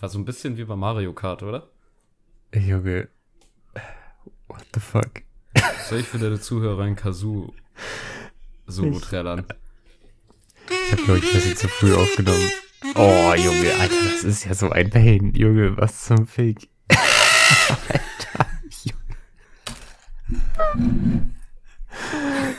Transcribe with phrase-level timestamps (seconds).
[0.00, 1.68] War so ein bisschen wie bei Mario Kart, oder?
[2.54, 3.08] Junge.
[4.48, 5.22] What the fuck?
[5.88, 7.52] Soll ich für deine Zuhörer ein Kazoo
[8.66, 9.44] so trällern?
[10.70, 12.50] Ich hab, glaube ich, ein bisschen zu früh aufgenommen.
[12.94, 15.34] Oh, Junge, Alter, das ist ja so ein Pain.
[15.34, 16.70] Junge, was zum Fick.
[16.88, 18.46] Alter,
[20.64, 21.30] Junge.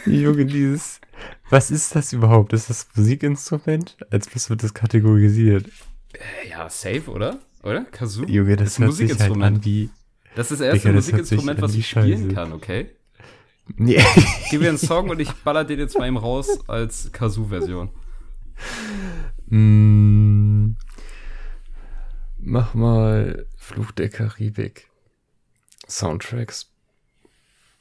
[0.05, 1.01] Junge, dieses...
[1.49, 2.53] Was ist das überhaupt?
[2.53, 3.97] Ist das Musikinstrument?
[4.11, 5.69] Als was wird das kategorisiert?
[6.13, 7.39] Äh, ja, safe, oder?
[7.63, 7.85] Oder?
[7.85, 8.25] Kazoo?
[8.25, 9.89] Junge, das, ist ein hört sich halt an wie...
[10.35, 12.33] Das ist das erste Digga, das Musikinstrument, was ich spielen Scheiße.
[12.33, 12.89] kann, okay?
[13.75, 14.01] Nee.
[14.49, 17.89] Gib mir einen Song und ich baller den jetzt mal eben raus als Kazoo-Version.
[19.47, 20.75] Mm,
[22.39, 24.89] mach mal Fluch der Karibik.
[25.87, 26.69] Soundtracks.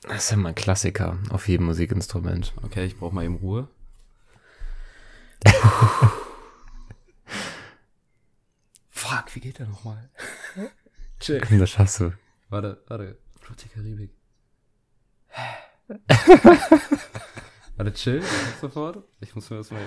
[0.03, 2.53] Das ist ja mal ein Klassiker auf jedem Musikinstrument.
[2.63, 3.69] Okay, ich brauche mal eben Ruhe.
[9.01, 10.11] Fuck, wie geht der nochmal?
[11.21, 11.41] Chill.
[11.41, 12.13] Komm, das schaffst du.
[12.51, 13.17] Warte, warte.
[13.41, 14.11] Fluch der Karibik.
[17.77, 18.23] warte, chill.
[18.61, 19.03] Sofort.
[19.21, 19.81] Ich muss mir das mal.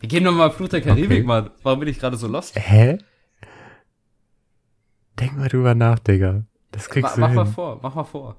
[0.00, 1.22] Wir gehen nochmal Fluch der Karibik, Okay.
[1.22, 1.50] Mann.
[1.62, 2.56] Warum bin ich gerade so lost?
[2.56, 2.98] Hä?
[5.20, 6.44] Denk mal drüber nach, Digga.
[6.72, 7.54] Das kriegst Ma, du mach mal hin.
[7.54, 8.36] vor, mach mal vor.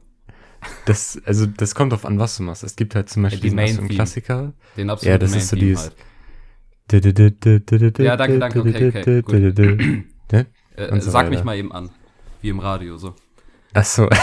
[0.85, 2.63] Das, also, das kommt drauf an, was du machst.
[2.63, 3.89] Es gibt halt zum Beispiel die diesen, hast du einen.
[3.89, 4.53] Klassiker.
[4.75, 5.85] Den Ja, das ist so dieses.
[5.85, 5.95] halt.
[6.91, 10.47] Ja, danke, danke, okay, okay, Ne?
[10.75, 11.91] Äh, so sag mich mal eben an.
[12.41, 13.13] Wie im Radio, so.
[13.73, 14.09] Ach so.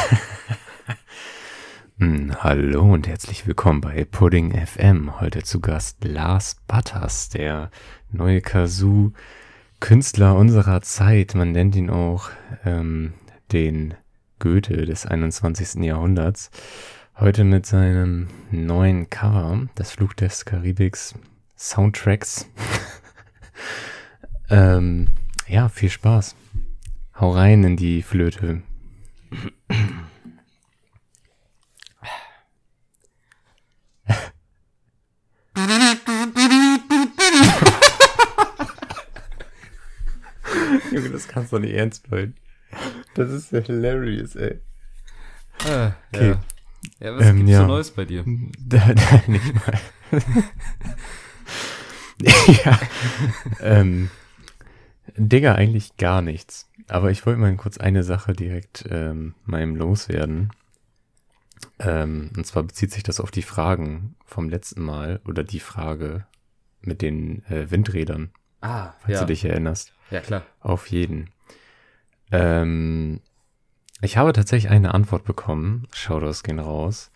[1.99, 5.21] Hm, Hallo und herzlich willkommen bei Pudding FM.
[5.21, 7.71] Heute zu Gast Lars Butters, der
[8.11, 11.35] neue Kazoo-Künstler unserer Zeit.
[11.35, 12.31] Man nennt ihn auch
[12.65, 13.15] ähm,
[13.53, 13.95] den
[14.41, 15.85] Goethe des 21.
[15.85, 16.51] Jahrhunderts.
[17.19, 21.15] Heute mit seinem neuen Cover, das Fluch des Karibiks
[21.57, 22.47] Soundtracks.
[24.51, 25.09] ähm,
[25.49, 26.37] ja, viel Spaß.
[27.19, 28.63] Hau rein in die Flöte.
[40.93, 42.35] Junge, das kannst du nicht ernst meinen.
[43.15, 44.61] Das ist ja hilarious, ey.
[45.67, 46.37] Äh, Okay.
[47.01, 47.59] Ja, ja was Ähm, gibt's ja.
[47.61, 48.25] so Neues bei dir?
[48.59, 49.79] Da, da nicht mal.
[52.65, 52.79] ja.
[53.61, 54.11] ähm,
[55.17, 56.69] Digga, eigentlich gar nichts.
[56.89, 60.51] Aber ich wollte mal kurz eine Sache direkt ähm, eben loswerden.
[61.79, 66.27] Ähm, und zwar bezieht sich das auf die Fragen vom letzten Mal oder die Frage
[66.81, 69.21] mit den äh, Windrädern, Ah, falls ja.
[69.21, 69.93] du dich erinnerst.
[70.11, 70.43] Ja, klar.
[70.61, 71.31] Auf jeden.
[72.31, 73.21] Ähm,
[74.01, 75.89] ich habe tatsächlich eine Antwort bekommen.
[75.93, 77.11] Shoutouts gehen raus.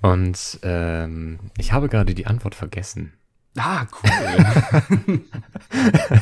[0.00, 3.14] Und ähm, ich habe gerade die Antwort vergessen.
[3.56, 5.24] Ah, cool.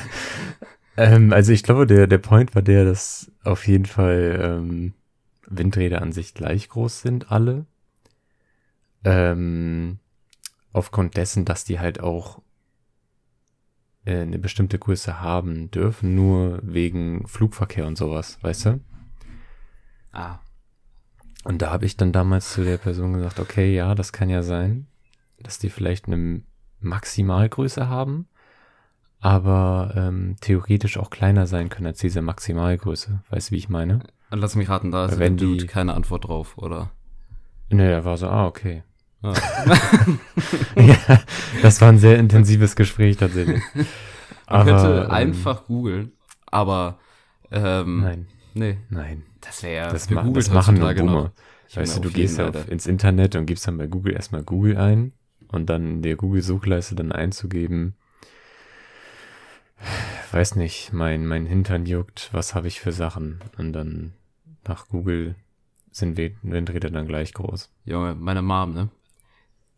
[0.97, 4.95] Ähm, also ich glaube, der, der Point war der, dass auf jeden Fall ähm,
[5.49, 7.67] Windräder an sich gleich groß sind, alle.
[9.05, 9.99] Ähm,
[10.73, 12.41] aufgrund dessen, dass die halt auch
[14.05, 18.81] äh, eine bestimmte Größe haben dürfen, nur wegen Flugverkehr und sowas, weißt du?
[20.13, 20.39] ah,
[21.45, 24.43] Und da habe ich dann damals zu der Person gesagt, okay, ja, das kann ja
[24.43, 24.87] sein,
[25.41, 26.43] dass die vielleicht eine
[26.85, 28.27] Maximalgröße haben,
[29.21, 33.21] aber ähm, theoretisch auch kleiner sein können als diese Maximalgröße.
[33.31, 34.01] Weißt du, wie ich meine?
[34.31, 36.91] und lass mich raten, da ist Wenn der Dude die- keine Antwort drauf, oder?
[37.71, 38.83] Ne, er war so, ah, okay.
[39.23, 39.35] Ah.
[40.77, 41.21] ja,
[41.63, 43.63] das war ein sehr intensives Gespräch tatsächlich.
[43.75, 43.87] Man
[44.47, 46.13] Aber, könnte ähm, einfach googeln,
[46.47, 46.99] aber
[47.51, 49.23] ähm, Nein, nee, nein.
[49.41, 51.33] das wäre ja Das, ma das machen nur Boomer.
[51.69, 52.71] Ich Weißt du, du gehst auf, Alter.
[52.73, 55.13] ins Internet und gibst dann bei Google erstmal Google ein
[55.53, 57.95] und dann in der Google-Suchleiste dann einzugeben,
[60.33, 63.41] weiß nicht, mein, mein Hintern juckt, was habe ich für Sachen?
[63.59, 64.13] Und dann
[64.67, 65.35] nach Google
[65.91, 67.71] sind Windräder dann gleich groß.
[67.85, 68.89] Junge, meine Mom, ne?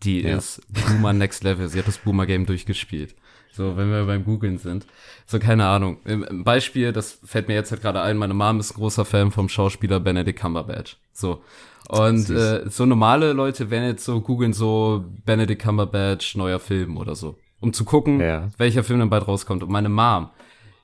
[0.03, 0.37] Die Ja.
[0.37, 1.69] ist Boomer Next Level.
[1.69, 3.15] Sie hat das Boomer Game durchgespielt.
[3.53, 4.87] So, wenn wir beim Googlen sind.
[5.27, 5.99] So, keine Ahnung.
[6.05, 9.31] Im Beispiel, das fällt mir jetzt halt gerade ein, meine Mom ist ein großer Fan
[9.31, 10.99] vom Schauspieler Benedict Cumberbatch.
[11.13, 11.43] So.
[11.89, 17.15] Und äh, so normale Leute werden jetzt so googeln so Benedict Cumberbatch, neuer Film oder
[17.15, 17.37] so.
[17.61, 18.49] Um zu gucken, Ja.
[18.59, 19.63] welcher Film dann bald rauskommt.
[19.63, 20.31] Und meine Mom,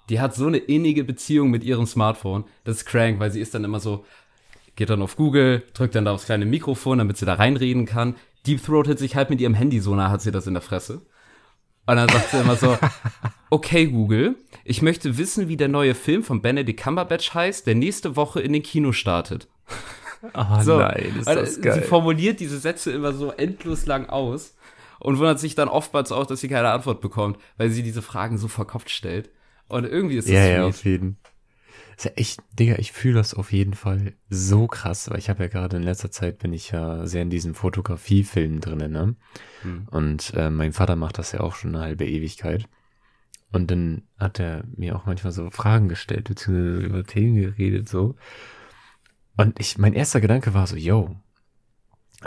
[0.08, 2.44] die hat so eine innige Beziehung mit ihrem Smartphone.
[2.64, 4.04] Das ist crank, weil sie ist dann immer so,
[4.76, 8.14] geht dann auf Google, drückt dann da aufs kleine Mikrofon, damit sie da reinreden kann.
[8.46, 11.02] Deep Throatet sich halt mit ihrem Handy, so nah hat sie das in der Fresse.
[11.86, 12.76] Und dann sagt sie immer so,
[13.50, 18.16] okay Google, ich möchte wissen, wie der neue Film von Benedict Cumberbatch heißt, der nächste
[18.16, 19.48] Woche in den Kino startet.
[20.34, 21.82] Oh So, nein, ist also, das Sie geil.
[21.82, 24.54] formuliert diese Sätze immer so endlos lang aus
[24.98, 28.36] und wundert sich dann oftmals auch, dass sie keine Antwort bekommt, weil sie diese Fragen
[28.38, 29.30] so verkopft stellt.
[29.68, 30.68] Und irgendwie ist das Ja, ja, sweet.
[30.68, 31.16] auf jeden.
[31.96, 35.48] Also ich, Digga, ich fühle das auf jeden Fall so krass, weil ich habe ja
[35.48, 39.16] gerade in letzter Zeit bin ich ja sehr in diesen Fotografiefilmen drinnen, ne?
[39.62, 39.86] Hm.
[39.90, 42.64] Und äh, mein Vater macht das ja auch schon eine halbe Ewigkeit.
[43.52, 48.14] Und dann hat er mir auch manchmal so Fragen gestellt, beziehungsweise über Themen geredet, so.
[49.40, 51.16] Und ich, mein erster Gedanke war so, yo,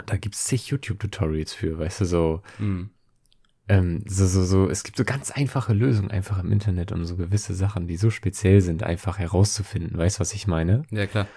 [0.06, 2.90] da gibt's zig YouTube-Tutorials für, weißt du, so, Hm.
[3.68, 7.16] ähm, so, so, so, es gibt so ganz einfache Lösungen einfach im Internet, um so
[7.16, 9.96] gewisse Sachen, die so speziell sind, einfach herauszufinden.
[9.96, 10.82] Weißt du, was ich meine?
[10.90, 11.28] Ja, klar.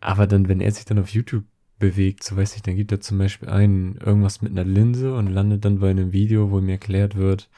[0.00, 1.44] Aber dann, wenn er sich dann auf YouTube
[1.78, 5.26] bewegt, so weiß ich, dann gibt er zum Beispiel ein, irgendwas mit einer Linse und
[5.26, 7.50] landet dann bei einem Video, wo mir erklärt wird,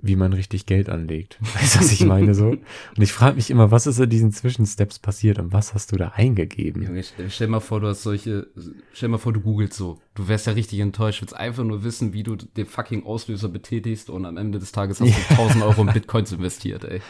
[0.00, 1.38] wie man richtig Geld anlegt.
[1.54, 2.50] Weißt du, was ich meine so?
[2.50, 2.62] Und
[2.98, 6.12] ich frage mich immer, was ist in diesen Zwischensteps passiert und was hast du da
[6.14, 6.82] eingegeben?
[6.82, 8.46] Junge, stell, mal vor, du hast solche,
[8.92, 10.00] stell mal vor, du googelst so.
[10.14, 14.10] Du wärst ja richtig enttäuscht, willst einfach nur wissen, wie du den fucking Auslöser betätigst
[14.10, 17.00] und am Ende des Tages hast du 1000 Euro in Bitcoins investiert, ey.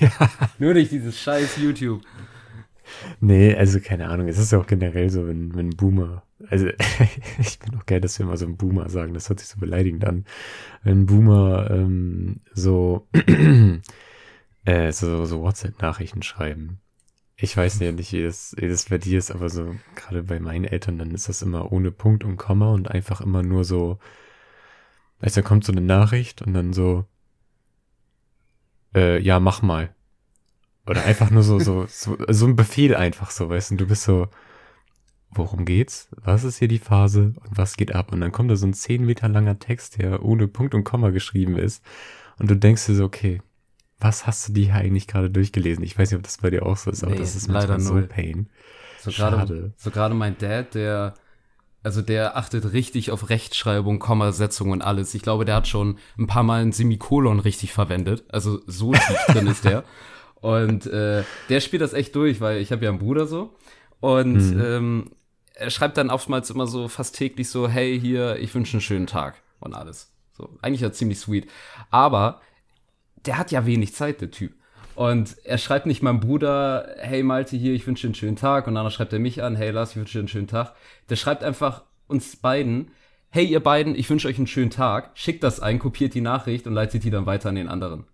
[0.00, 0.30] ja.
[0.58, 2.02] Nur durch dieses scheiß YouTube.
[3.20, 4.28] Nee, also keine Ahnung.
[4.28, 6.68] Es ist ja auch generell so, wenn, wenn Boomer, also
[7.38, 9.58] ich bin auch geil, dass wir immer so ein Boomer sagen, das hört sich so
[9.58, 10.24] beleidigend an.
[10.82, 13.08] Wenn Boomer ähm, so,
[14.64, 16.80] äh, so, so WhatsApp-Nachrichten schreiben.
[17.36, 20.38] Ich weiß ja nicht, wie das, wie das bei dir ist, aber so gerade bei
[20.38, 23.98] meinen Eltern, dann ist das immer ohne Punkt und Komma und einfach immer nur so,
[25.20, 27.06] weißt du, da kommt so eine Nachricht und dann so,
[28.94, 29.93] äh, ja, mach mal.
[30.86, 34.02] Oder einfach nur so, so, so, so ein Befehl einfach so, weißt du, du bist
[34.02, 34.28] so,
[35.30, 36.08] worum geht's?
[36.16, 38.12] Was ist hier die Phase und was geht ab?
[38.12, 41.10] Und dann kommt da so ein zehn Meter langer Text, der ohne Punkt und Komma
[41.10, 41.82] geschrieben ist.
[42.38, 43.40] Und du denkst dir so, okay,
[43.98, 45.82] was hast du dir hier eigentlich gerade durchgelesen?
[45.84, 47.80] Ich weiß nicht, ob das bei dir auch so ist, aber Nee, das ist leider
[47.80, 48.02] so null.
[48.02, 48.48] Pain.
[49.00, 51.14] So gerade, so gerade mein Dad, der,
[51.82, 55.14] also der achtet richtig auf Rechtschreibung, Kommasetzung und alles.
[55.14, 58.24] Ich glaube, der hat schon ein paar Mal ein Semikolon richtig verwendet.
[58.28, 59.84] Also so tief drin ist der.
[60.44, 63.54] Und äh, der spielt das echt durch, weil ich habe ja einen Bruder so.
[64.00, 64.60] Und Mhm.
[64.62, 65.10] ähm,
[65.54, 69.06] er schreibt dann oftmals immer so fast täglich so, hey, hier, ich wünsche einen schönen
[69.06, 70.12] Tag und alles.
[70.36, 71.48] So, eigentlich ja ziemlich sweet.
[71.90, 72.42] Aber
[73.24, 74.52] der hat ja wenig Zeit, der Typ.
[74.94, 78.66] Und er schreibt nicht meinem Bruder, hey Malte hier, ich wünsche dir einen schönen Tag.
[78.66, 80.74] Und dann schreibt er mich an, hey Lars, ich wünsche dir einen schönen Tag.
[81.08, 82.90] Der schreibt einfach uns beiden,
[83.30, 85.12] hey ihr beiden, ich wünsche euch einen schönen Tag.
[85.14, 88.04] Schickt das ein, kopiert die Nachricht und leitet die dann weiter an den anderen.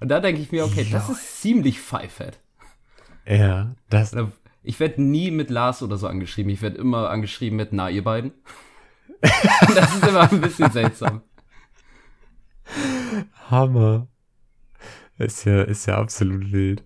[0.00, 1.12] Und da denke ich mir, okay, das Ja.
[1.14, 2.38] ist ziemlich pfeifett.
[3.26, 4.32] Ja, das, Oder
[4.62, 6.50] Ich werde nie mit Lars oder so angeschrieben.
[6.52, 8.32] Ich werde immer angeschrieben mit, na, ihr beiden.
[9.20, 11.22] das ist immer ein bisschen seltsam.
[13.50, 14.08] Hammer.
[15.18, 16.82] Ist ja, ist ja absolut wild.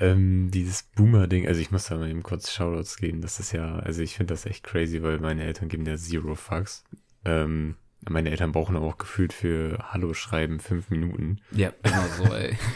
[0.00, 3.20] Ähm, dieses Boomer-Ding, also ich muss da mal eben kurz Shoutouts geben.
[3.20, 6.34] Das ist ja, also ich finde das echt crazy, weil meine Eltern geben ja zero
[6.34, 6.82] fucks.
[7.24, 7.76] Ähm,
[8.08, 11.40] meine Eltern brauchen auch gefühlt für Hallo schreiben fünf Minuten.
[11.50, 12.56] Ja, immer so, ey.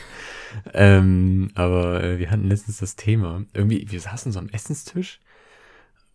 [0.72, 3.44] Ähm, aber äh, wir hatten letztens das Thema.
[3.52, 5.20] Irgendwie, wir saßen so am Essenstisch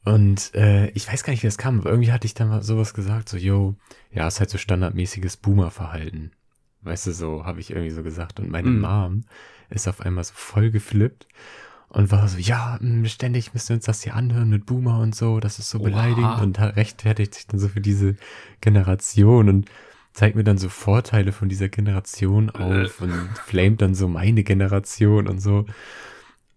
[0.05, 2.63] und äh, ich weiß gar nicht, wie das kam, aber irgendwie hatte ich dann mal
[2.63, 3.75] sowas gesagt, so, yo,
[4.11, 6.31] ja, ist halt so standardmäßiges Boomer-Verhalten.
[6.81, 8.39] Weißt du, so habe ich irgendwie so gesagt.
[8.39, 8.81] Und meine Mhm.
[8.81, 9.23] Mom
[9.69, 11.27] ist auf einmal so voll geflippt
[11.93, 15.15] und war so, ja, mh, ständig müssen wir uns das hier anhören mit Boomer und
[15.15, 15.85] so, das ist so Oha.
[15.85, 18.15] beleidigend und rechtfertigt sich dann so für diese
[18.61, 19.69] Generation und
[20.11, 23.13] zeigt mir dann so Vorteile von dieser Generation auf und
[23.45, 25.65] flamet dann so meine Generation und so.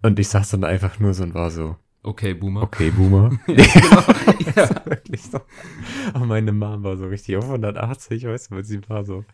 [0.02, 2.62] Und ich saß dann einfach nur so und war so, Okay, Boomer.
[2.62, 3.30] okay, Boomer.
[3.46, 4.02] genau.
[4.54, 4.68] ja.
[4.86, 5.40] Wirklich so.
[6.14, 9.24] Und meine Mom war so richtig auf 180, weißt du, weil sie war so,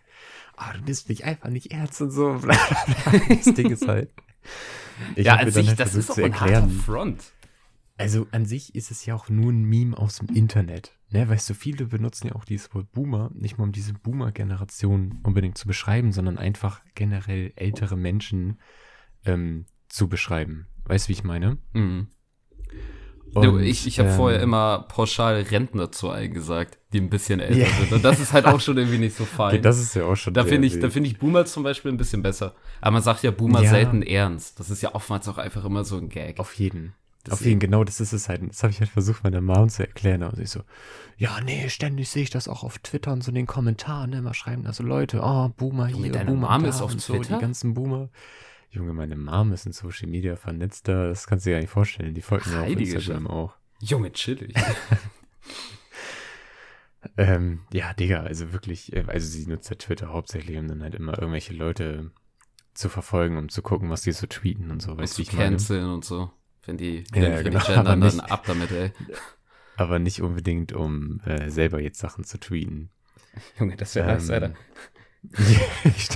[0.56, 2.40] ah, du nimmst mich einfach nicht ernst und so.
[3.28, 4.11] Das Ding ist halt.
[5.16, 7.32] Ich ja, an sich, das ist auch ein harter Front.
[7.99, 10.99] Also an sich ist es ja auch nur ein Meme aus dem Internet.
[11.11, 15.21] Ne, weißt du, viele benutzen ja auch dieses Wort Boomer, nicht mal um diese Boomer-Generation
[15.23, 18.59] unbedingt zu beschreiben, sondern einfach generell ältere Menschen
[19.26, 20.66] ähm, zu beschreiben.
[20.85, 21.59] Weißt du, wie ich meine?
[21.75, 22.09] Mhm.
[23.34, 27.56] Und, ich ich habe ähm, vorher immer pauschal Rentner zu eingesagt, die ein bisschen älter
[27.60, 27.66] Ja.
[27.78, 27.92] sind.
[27.92, 29.62] Und das ist halt auch schon irgendwie nicht so Okay, fein.
[29.62, 30.34] das ist ja auch schon.
[30.34, 32.54] da finde ich, da finde ich Boomer zum Beispiel ein bisschen besser.
[32.80, 33.70] Aber man sagt ja Boomer Ja.
[33.70, 34.60] selten ernst.
[34.60, 36.38] Das ist ja oftmals auch einfach immer so ein Gag.
[36.38, 36.94] Auf jeden.
[37.30, 37.48] Auf Deswegen.
[37.50, 38.42] jeden, genau, das ist es halt.
[38.48, 40.24] Das habe ich halt versucht, meiner Mom zu erklären.
[40.24, 40.60] Und sie so,
[41.16, 44.10] ja, nee, ständig sehe ich das auch auf Twitter und so in den Kommentaren.
[44.10, 46.82] Ne, immer schreiben da so Leute, oh, Boomer Junge, hier, deine Boomer Mom da ist
[46.82, 47.36] auf und so, Twitter?
[47.36, 48.08] die ganzen Boomer.
[48.72, 51.06] Junge, meine Mom ist in Social Media vernetzt da.
[51.08, 52.14] Das kannst du dir gar nicht vorstellen.
[52.14, 53.54] Die folgen mir auf Instagram auch.
[53.80, 54.54] Junge, chillig.
[57.16, 60.94] Ähm, ja, Digga, also wirklich, äh, also sie nutzt ja Twitter hauptsächlich, um dann halt
[60.94, 62.12] immer irgendwelche Leute
[62.74, 65.50] zu verfolgen, um zu gucken, was die so tweeten und so, weißt du, ich meine?
[65.50, 66.30] canceln und so.
[66.64, 68.92] Wenn die, Ja, wenn die genau, gendern, aber dann nicht- ab damit, ey.
[69.76, 72.90] Aber nicht unbedingt, um äh, selber jetzt Sachen zu tweeten.
[73.58, 74.54] Junge, das wäre Ähm, nice, Alter.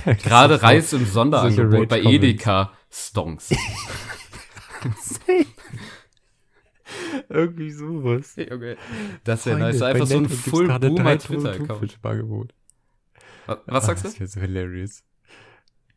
[0.05, 0.65] Das Gerade so.
[0.67, 2.25] Reis im Sonderangebot bei Rage-Comments.
[2.25, 3.51] Edeka Stonks.
[7.29, 8.35] Irgendwie sowas.
[8.39, 8.77] okay.
[9.25, 9.79] Das wäre nice.
[9.81, 10.79] bei Einfach so ein Full Boomer
[11.17, 12.55] 3000 Twitter-Account.
[13.47, 14.19] Was, was sagst Ah, du?
[14.19, 15.03] Das so hilarious.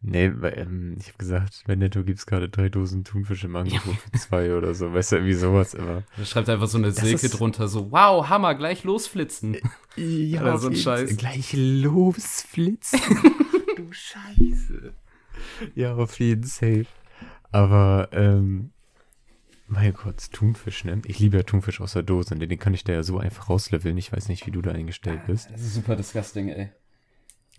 [0.02, 4.12] Nee, ähm, ich habe gesagt, bei Netto gibt's gerade drei Dosen Thunfisch im Angebot für
[4.18, 4.94] zwei oder so.
[4.94, 6.04] Weißt du, irgendwie sowas immer.
[6.16, 9.58] Da schreibt einfach so eine Das Silke drunter, so, wow, Hammer, gleich losflitzen.
[9.98, 11.18] Ja, Oder so ein Scheiß.
[11.18, 13.00] Gleich losflitzen.
[13.76, 14.94] du Scheiße.
[15.76, 16.86] Ja, auf jeden Safe.
[17.52, 18.72] Aber, ähm,
[19.68, 21.02] mein Gott, Thunfisch, ne?
[21.06, 23.50] Ich liebe ja Thunfisch aus der Dose, den, den kann ich da ja so einfach
[23.50, 23.98] rausleveln.
[23.98, 25.50] Ich weiß nicht, wie du da eingestellt bist.
[25.52, 26.70] Das ist super disgusting, ey.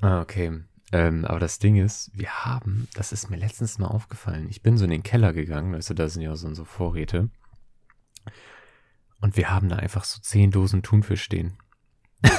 [0.01, 0.61] Ah, okay.
[0.93, 4.77] Ähm, aber das Ding ist, wir haben, das ist mir letztens mal aufgefallen, ich bin
[4.77, 7.31] so in den Keller gegangen, weißt du, da sind ja so, so Vorräte.
[9.21, 11.59] Und wir haben da einfach so zehn Dosen Thunfisch stehen.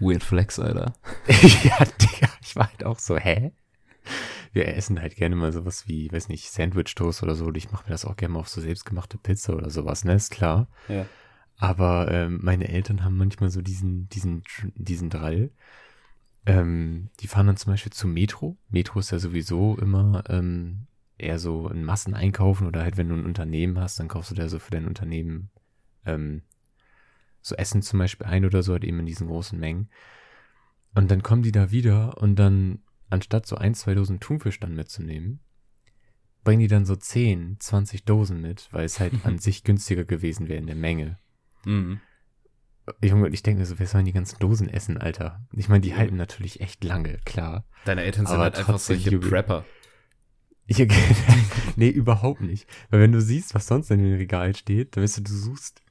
[0.00, 0.94] Weird Flex, Alter.
[1.28, 3.52] ja, Digga, ich war halt auch so, hä?
[4.52, 7.52] Wir essen halt gerne mal sowas wie, weiß nicht, Sandwich-Toast oder so.
[7.54, 10.14] Ich mache mir das auch gerne mal auf so selbstgemachte Pizza oder sowas, ne?
[10.14, 10.68] Ist klar.
[10.88, 11.06] Ja.
[11.56, 14.42] Aber ähm, meine Eltern haben manchmal so diesen, diesen,
[14.74, 15.50] diesen Drall.
[16.46, 18.56] Ähm, die fahren dann zum Beispiel zum Metro.
[18.68, 20.86] Metro ist ja sowieso immer ähm,
[21.16, 24.48] eher so ein Masseneinkaufen oder halt, wenn du ein Unternehmen hast, dann kaufst du da
[24.48, 25.50] so für dein Unternehmen
[26.04, 26.42] ähm,
[27.40, 29.88] so Essen zum Beispiel ein oder so, halt eben in diesen großen Mengen.
[30.94, 34.74] Und dann kommen die da wieder und dann, anstatt so ein, zwei Dosen Thunfisch dann
[34.74, 35.40] mitzunehmen,
[36.42, 40.48] bringen die dann so 10, 20 Dosen mit, weil es halt an sich günstiger gewesen
[40.48, 41.18] wäre in der Menge.
[41.64, 42.00] Mhm.
[43.02, 45.40] Junge, ich denke mir so, wer sollen die ganzen Dosen essen, Alter?
[45.52, 47.64] Ich meine, die halten natürlich echt lange, klar.
[47.84, 49.26] Deine Eltern sind halt einfach solche Junge.
[49.26, 49.64] Prepper.
[50.66, 50.78] Ich,
[51.76, 52.66] nee, überhaupt nicht.
[52.90, 55.82] Weil wenn du siehst, was sonst in dem Regal steht, dann weißt du, du suchst,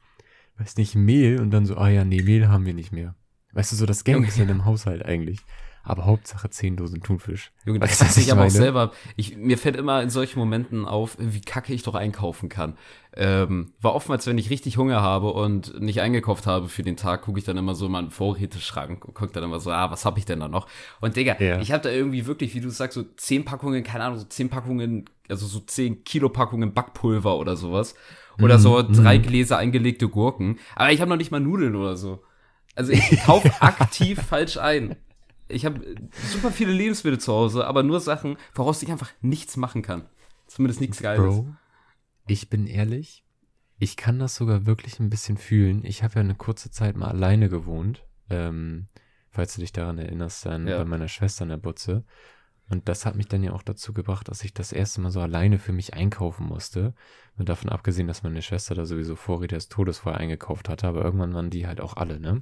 [0.57, 3.15] weiß nicht, Mehl und dann so, ah ja, nee, Mehl haben wir nicht mehr.
[3.53, 5.39] Weißt du, so das Gängigste in dem Haushalt eigentlich.
[5.85, 7.51] Aber Hauptsache 10 Dosen Thunfisch.
[7.65, 8.93] Junge, das weiß ich ich aber auch selber.
[9.17, 12.77] Ich, mir fällt immer in solchen Momenten auf, wie kacke ich doch einkaufen kann.
[13.15, 17.23] Ähm, war oftmals, wenn ich richtig Hunger habe und nicht eingekauft habe für den Tag,
[17.23, 20.05] gucke ich dann immer so in meinen Vorräteschrank und gucke dann immer so, ah, was
[20.05, 20.67] habe ich denn da noch?
[21.01, 21.59] Und Digga, Ja.
[21.59, 24.49] ich habe da irgendwie wirklich, wie du sagst, so zehn Packungen, keine Ahnung, so zehn
[24.49, 27.93] Packungen, also so zehn Kilo Packungen Backpulver oder sowas.
[28.41, 30.57] Oder so Mhm, drei Gläser eingelegte Gurken.
[30.75, 32.23] Aber ich habe noch nicht mal Nudeln oder so.
[32.73, 34.95] Also ich kaufe aktiv falsch ein.
[35.47, 35.81] Ich habe
[36.31, 40.07] super viele Lebensmittel zu Hause, aber nur Sachen, woraus ich einfach nichts machen kann.
[40.47, 41.23] Zumindest nichts Geiles.
[41.23, 41.55] Bro,
[42.27, 43.25] ich bin ehrlich,
[43.79, 45.83] ich kann das sogar wirklich ein bisschen fühlen.
[45.83, 48.87] Ich habe ja eine kurze Zeit mal alleine gewohnt, ähm,
[49.29, 50.77] falls du dich daran erinnerst, dann Ja.
[50.77, 52.05] bei meiner Schwester in der Butze.
[52.69, 55.19] Und das hat mich dann ja auch dazu gebracht, dass ich das erste Mal so
[55.19, 56.93] alleine für mich einkaufen musste.
[57.37, 61.03] Und davon abgesehen, dass meine Schwester da sowieso Vorräte des Todes vorher eingekauft hatte, aber
[61.03, 62.41] irgendwann waren die halt auch alle, ne?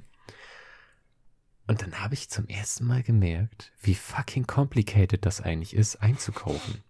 [1.66, 6.82] Und dann habe ich zum ersten Mal gemerkt, wie fucking complicated das eigentlich ist, einzukaufen.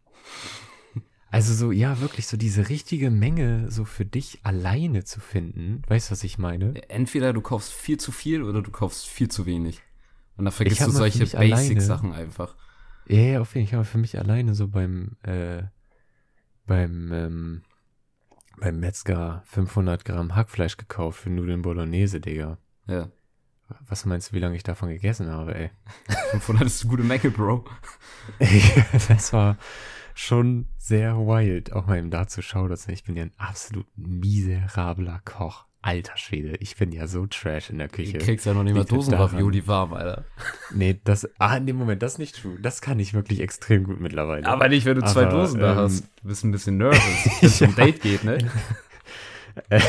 [1.31, 5.83] Also so, ja, wirklich so diese richtige Menge so für dich alleine zu finden.
[5.89, 6.75] Weißt du, was ich meine?
[6.91, 9.81] Entweder du kaufst viel zu viel oder du kaufst viel zu wenig.
[10.37, 12.55] Und dann vergisst du solche Basic-Sachen einfach.
[13.09, 15.63] Ja, ja, auf jeden Fall für mich alleine so beim, äh,
[16.67, 17.63] beim, ähm,
[18.59, 22.59] beim Metzger 500 Gramm Hackfleisch gekauft für Nudeln Bolognese, Digga.
[22.87, 23.11] Ja.
[23.89, 25.71] Was meinst du, wie lange ich davon gegessen habe, ey?
[26.31, 27.65] 500 ist eine gute Menge, Bro.
[29.09, 29.57] das war
[30.15, 33.87] schon sehr wild, auch mal eben da zu schauen, dass ich bin ja ein absolut
[33.97, 35.67] miserabler Koch.
[35.85, 38.19] Alter Schwede, ich bin ja so trash in der Du Küche.
[38.19, 38.85] kriegst ja noch nicht mal.
[38.85, 40.25] Dosenravioli warm, Alter.
[40.73, 42.57] Nee, das, ah, in dem Moment, das ist nicht true.
[42.63, 44.47] Das kann ich wirklich extrem gut mittlerweile.
[44.47, 46.05] Aber nicht, wenn du zwei Aber, Dosen da ähm, hast.
[46.23, 47.01] Du bist ein bisschen nervös,
[47.41, 48.39] wenn es um Date geht, ne?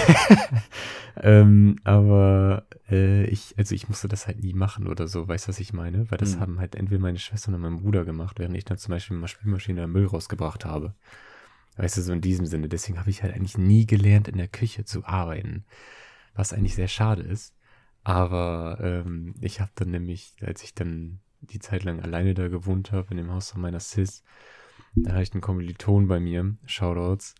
[1.21, 5.49] ähm, aber äh, ich, also ich musste das halt nie machen oder so, weißt du,
[5.49, 6.09] was ich meine?
[6.11, 6.41] Weil das Hm.
[6.41, 9.27] haben halt entweder meine Schwester oder mein Bruder gemacht, während ich dann zum Beispiel mal
[9.27, 10.93] Spülmaschine oder Müll rausgebracht habe.
[11.77, 12.69] Weißt du, so in diesem Sinne.
[12.69, 15.65] Deswegen habe ich halt eigentlich nie gelernt, in der Küche zu arbeiten.
[16.35, 17.55] Was eigentlich sehr schade ist.
[18.03, 22.91] Aber ähm, ich habe dann nämlich, als ich dann die Zeit lang alleine da gewohnt
[22.91, 24.23] habe, in dem Haus von meiner Sis,
[24.95, 27.35] da hatte ich einen Kommiliton bei mir, Shoutouts,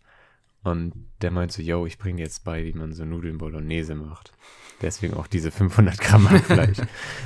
[0.64, 3.94] und der meint so, yo, ich bring dir jetzt bei, wie man so Nudeln Bolognese
[3.94, 4.32] macht.
[4.80, 6.78] Deswegen auch diese 500 Gramm Hackfleisch.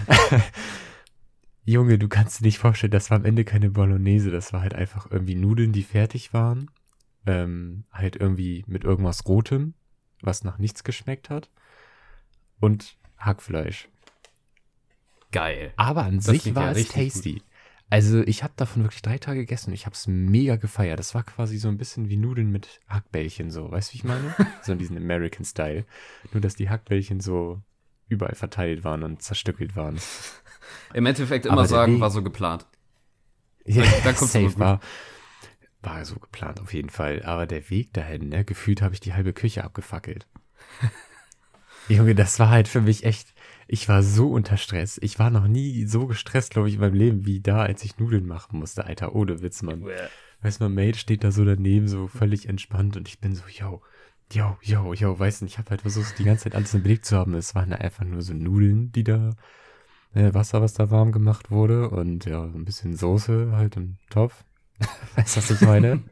[1.65, 4.75] Junge, du kannst dir nicht vorstellen, das war am Ende keine Bolognese, das war halt
[4.75, 6.71] einfach irgendwie Nudeln, die fertig waren.
[7.27, 9.75] Ähm, halt irgendwie mit irgendwas Rotem,
[10.21, 11.51] was nach nichts geschmeckt hat.
[12.59, 13.89] Und Hackfleisch.
[15.31, 15.73] Geil.
[15.77, 17.43] Aber an Das sich war ja es tasty.
[17.91, 20.99] Also ich habe davon wirklich drei Tage gegessen und ich habe es mega gefeiert.
[20.99, 23.71] Das war quasi so ein bisschen wie Nudeln mit Hackbällchen so.
[23.71, 24.35] Weißt du, wie ich meine?
[24.63, 25.87] so in diesem American Style.
[26.33, 27.63] Nur, dass die Hackbällchen so
[28.09, 29.99] überall verteilt waren und zerstückelt waren.
[30.93, 32.67] Im Endeffekt immer sagen, Weg- war so geplant.
[33.65, 34.81] Ja, da kommst du safe war,
[35.83, 37.23] war so geplant auf jeden Fall.
[37.23, 40.27] Aber der Weg dahin, ne, gefühlt habe ich die halbe Küche abgefackelt.
[41.89, 43.35] Junge, das war halt für mich echt,
[43.71, 44.99] ich war so unter Stress.
[45.03, 47.99] Ich war noch nie so gestresst, glaube ich, in meinem Leben wie da, als ich
[47.99, 49.15] Nudeln machen musste, Alter.
[49.15, 49.85] Ohne Witz, Mann.
[50.41, 53.43] Weißt du, mein Mate steht da so daneben, so völlig entspannt und ich bin so,
[53.47, 53.83] yo,
[54.33, 57.05] yo, yo, yo, weißt du, ich habe halt versucht, die ganze Zeit alles im Blick
[57.05, 57.35] zu haben.
[57.35, 59.33] Es waren einfach nur so Nudeln, die da,
[60.15, 64.45] äh, Wasser, was da warm gemacht wurde und ja, ein bisschen Soße halt im Topf.
[65.17, 66.05] weißt du, was ich meine?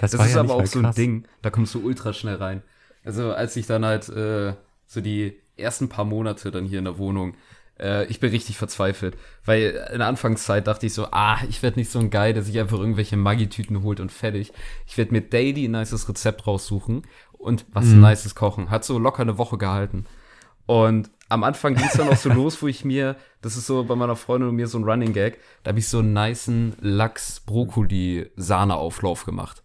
[0.00, 0.92] Das war ist ja aber auch so ein.
[0.92, 2.62] Ding, da kommst du ultra schnell rein.
[3.02, 4.54] Also als ich dann halt äh,
[4.86, 7.34] so die ersten paar Monate dann hier in der Wohnung,
[7.78, 11.78] äh, ich bin richtig verzweifelt, weil in der Anfangszeit dachte ich so, ah, ich werde
[11.78, 14.52] nicht so ein Guy, der sich einfach irgendwelche Maggi-Tüten holt und fertig.
[14.86, 17.02] Ich werde mir daily ein nices Rezept raussuchen
[17.32, 18.04] und was Mhm.
[18.04, 18.70] ein nices kochen.
[18.70, 20.04] Hat so locker eine Woche gehalten.
[20.66, 23.84] Und am Anfang ging es dann auch so los, wo ich mir, das ist so
[23.84, 26.74] bei meiner Freundin und mir so ein Running Gag, da habe ich so einen nicen
[26.80, 29.62] Lachs-Brokkoli-Sahne-Auflauf gemacht.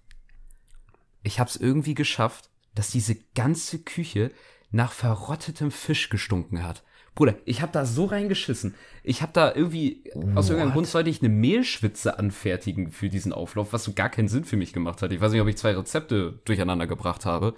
[1.23, 4.31] Ich habe es irgendwie geschafft, dass diese ganze Küche
[4.75, 6.83] nach verrottetem Fisch gestunken hat.
[7.15, 8.75] Bruder, ich habe da so reingeschissen.
[9.03, 10.03] Ich habe da irgendwie,
[10.35, 10.73] aus irgendeinem What?
[10.73, 14.57] Grund sollte ich eine Mehlschwitze anfertigen für diesen Auflauf, was so gar keinen Sinn für
[14.57, 15.13] mich gemacht hat.
[15.13, 17.53] Ich weiß nicht, ob ich zwei Rezepte durcheinander gebracht habe.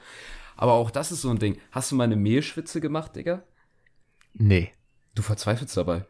[0.55, 1.57] Aber auch das ist so ein Ding.
[1.71, 3.41] Hast du mal eine Mehlschwitze gemacht, Digga?
[4.35, 4.71] Nee.
[5.15, 6.05] Du verzweifelst dabei.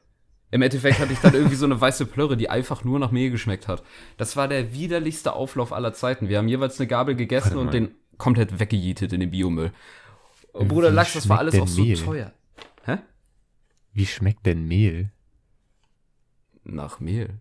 [0.52, 3.32] Im Endeffekt hatte ich dann irgendwie so eine weiße Plörre, die einfach nur nach Mehl
[3.32, 3.82] geschmeckt hat.
[4.18, 6.28] Das war der widerlichste Auflauf aller Zeiten.
[6.28, 9.72] Wir haben jeweils eine Gabel gegessen und den komplett weggejietet in den Biomüll.
[10.66, 11.98] Bruder Wie Lachs, das war alles auch so Mehl?
[11.98, 12.34] teuer.
[12.84, 12.98] Hä?
[13.94, 15.12] Wie schmeckt denn Mehl?
[16.64, 17.40] Nach Mehl.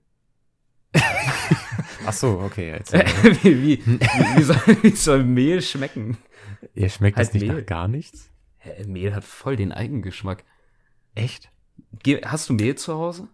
[2.06, 2.72] Ach so, okay.
[2.72, 4.00] Jetzt, wie, wie, wie,
[4.36, 6.16] wie, soll, wie soll Mehl schmecken?
[6.74, 7.56] ihr schmeckt Halt das nicht Mehl.
[7.60, 8.30] nach gar nichts?
[8.58, 10.44] Hä, Mehl hat voll den Eigengeschmack.
[11.14, 11.50] Echt?
[12.02, 13.28] Geh, hast du Mehl zu Hause?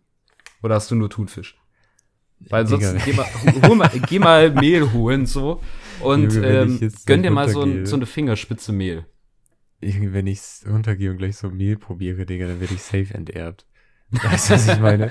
[0.63, 1.57] Oder hast du nur Thunfisch?
[2.49, 3.27] Weil sonst geh mal,
[3.69, 5.61] hol mal, geh mal Mehl holen so
[6.01, 9.07] und Junge, ähm, gönn dir mal so, ein, so eine Fingerspitze Mehl.
[9.83, 13.67] Irgendwie, wenn ich runtergehe und gleich so Mehl probiere, Digga, dann werde ich safe enterbt.
[14.11, 15.11] Weißt du, was ich meine?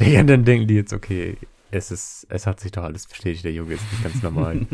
[0.00, 1.36] Digga, dann denken die jetzt, okay,
[1.70, 4.66] es ist, es hat sich doch alles bestätigt, der Junge ist nicht ganz normal.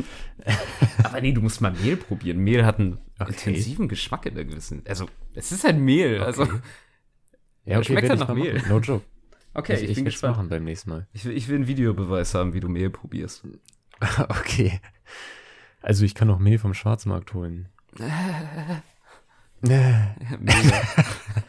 [1.04, 2.38] Aber nee, du musst mal Mehl probieren.
[2.38, 3.32] Mehl hat einen Okay.
[3.32, 4.82] intensiven Geschmack in der gewissen.
[4.86, 6.22] Also, es ist halt Mehl.
[6.22, 6.60] Also, Okay.
[7.64, 8.54] Ja, Schmeckt werd halt ich nach Mehl.
[8.54, 8.68] machen.
[8.68, 9.04] No joke.
[9.54, 10.36] okay, ich, ich, bin ich werd's gespannt.
[10.36, 11.06] machen beim nächsten Mal.
[11.12, 13.44] Ich will, ich will einen Videobeweis haben, wie du Mehl probierst.
[14.28, 14.80] okay.
[15.82, 17.68] Also ich kann auch Mehl vom Schwarzmarkt holen.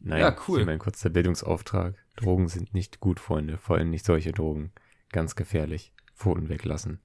[0.00, 0.64] Nein, Ja, cool.
[0.64, 1.94] Mein kurzer Bildungsauftrag.
[2.16, 3.58] Drogen sind nicht gut, Freunde.
[3.58, 4.72] Vor allem nicht solche Drogen.
[5.10, 5.92] Ganz gefährlich.
[6.14, 7.00] Pfoten weglassen.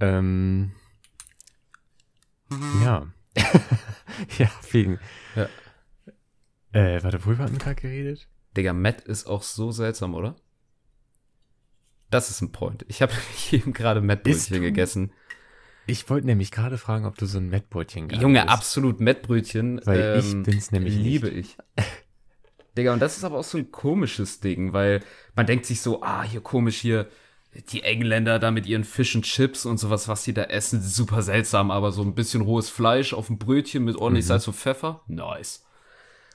[0.00, 0.72] Ähm.
[2.84, 3.06] Ja.
[4.38, 4.98] ja, wegen.
[5.34, 5.48] Ja.
[6.72, 8.28] Äh, warte, worüber hatten wir gerade geredet?
[8.56, 10.36] Digga, Matt ist auch so seltsam, oder?
[12.10, 12.84] Das ist ein Point.
[12.88, 13.12] Ich habe
[13.52, 15.12] eben gerade Isst Mettbrötchen du?
[15.86, 18.48] Ich wollte nämlich gerade fragen, ob du so ein Mettbrötchen gehabt Junge, hast.
[18.50, 19.80] absolut Mettbrötchen.
[19.84, 21.56] Weil ähm, ich bin's nämlich Liebe nicht.
[21.78, 21.84] ich.
[22.76, 25.02] Digga, und das ist aber auch so ein komisches Ding, weil
[25.34, 27.08] man denkt sich so, ah, hier komisch hier,
[27.72, 31.22] die Engländer da mit ihren Fish and Chips und sowas, was die da essen, super
[31.22, 34.28] seltsam, aber so ein bisschen rohes Fleisch auf dem Brötchen mit ordentlich Mhm.
[34.28, 35.64] Salz und Pfeffer, nice.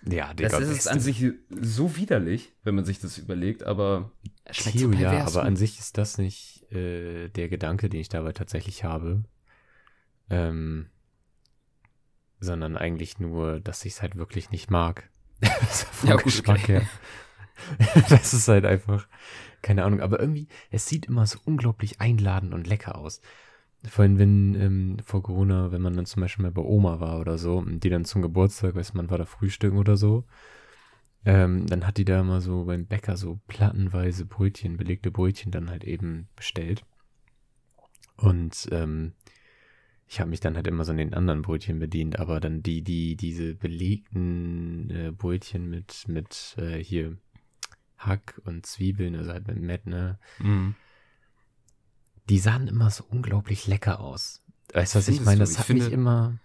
[0.03, 0.91] Ja, Digga, Das ist es beste.
[0.91, 4.11] an sich so widerlich, wenn man sich das überlegt, aber
[4.45, 5.47] es schmeckt Theo, so ja, pervers aber gut.
[5.49, 9.23] an sich ist das nicht äh, der Gedanke, den ich dabei tatsächlich habe.
[10.29, 10.89] Ähm,
[12.39, 15.09] sondern eigentlich nur, dass ich es halt wirklich nicht mag.
[15.41, 16.79] Vom Ja, gut, Geschmack okay.
[16.79, 16.87] her.
[18.09, 19.07] das ist halt einfach,
[19.61, 23.21] keine Ahnung, aber irgendwie, es sieht immer so unglaublich einladend und lecker aus.
[23.87, 27.19] Vor allem, wenn ähm, vor Corona, wenn man dann zum Beispiel mal bei Oma war
[27.19, 30.25] oder so, und die dann zum Geburtstag, weiß man, war da frühstücken oder so,
[31.25, 35.69] ähm, dann hat die da immer so beim Bäcker so plattenweise Brötchen, belegte Brötchen dann
[35.69, 36.83] halt eben bestellt.
[38.17, 39.13] Und ähm,
[40.13, 42.81] ich habe mich dann halt immer so an den anderen Brötchen bedient, aber dann die,
[42.83, 47.17] die, diese belegten äh, Brötchen mit, mit äh, hier
[47.97, 50.19] Hack und Zwiebeln, also halt mit Mett, ne?
[50.39, 50.75] Mhm.
[52.27, 54.43] Die sahen immer so unglaublich lecker aus.
[54.73, 55.39] Weißt du, was ich meine?
[55.39, 56.37] Das Ich hat finde- mich immer.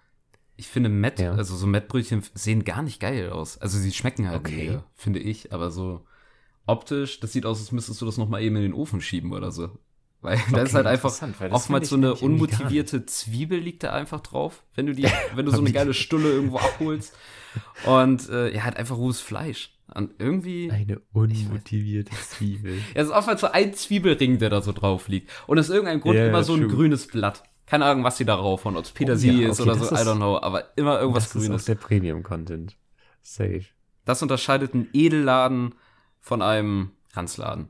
[0.56, 1.32] Ich finde Mett, Ja.
[1.34, 3.58] also so Mettbrötchen sehen gar nicht geil aus.
[3.58, 4.56] Also sie schmecken halt Okay.
[4.68, 6.06] mega, finde ich, aber so
[6.66, 9.50] optisch, das sieht aus, als müsstest du das nochmal eben in den Ofen schieben oder
[9.50, 9.76] so.
[10.26, 14.20] Weil da ist Okay, halt einfach das oftmals so eine unmotivierte Zwiebel liegt da einfach
[14.20, 15.04] drauf, wenn du die,
[15.36, 17.14] wenn du so eine geile Stulle irgendwo abholst.
[17.86, 19.72] Und äh, ja, halt einfach rohes Fleisch.
[19.94, 20.70] Und irgendwie.
[20.70, 22.76] Eine unmotivierte Zwiebel.
[22.94, 25.30] Ja, es ist oftmals so ein Zwiebelring, der da so drauf liegt.
[25.46, 26.70] Und aus irgendeinem Grund Ja, immer so ein true.
[26.70, 27.44] grünes Blatt.
[27.66, 29.88] Keine Ahnung, was die da raufhauen, ob es Petersilie Oh ja, ist okay, oder das
[29.90, 30.38] so, I ist- don't know.
[30.40, 31.62] Aber immer irgendwas das ist Grünes.
[31.62, 32.76] auch der Premium-Content.
[33.22, 33.64] Safe.
[34.04, 35.74] Das unterscheidet einen Edelladen
[36.20, 37.68] von einem Ranzladen,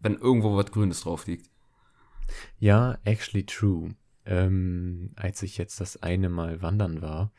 [0.00, 1.48] wenn irgendwo was Grünes drauf liegt.
[2.58, 3.94] Ja, actually true.
[4.24, 7.32] Ähm, als ich jetzt das eine Mal wandern war,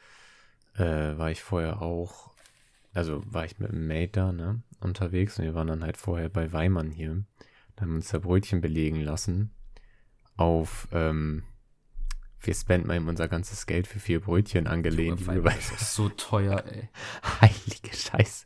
[0.76, 2.34] äh, war ich vorher auch,
[2.94, 6.30] also war ich mit einem Mate da, ne, unterwegs und wir waren dann halt vorher
[6.30, 7.24] bei Weimann hier.
[7.76, 9.52] Da haben wir uns da Brötchen belegen lassen
[10.40, 11.44] auf, ähm,
[12.42, 15.28] wir spenden mal unser ganzes Geld für vier Brötchen angelehnt.
[15.28, 16.90] Weil das ist so teuer, ey.
[17.42, 18.46] Heilige Scheiße.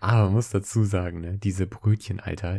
[0.00, 2.58] Aber man muss dazu sagen, ne, diese Brötchen, Alter,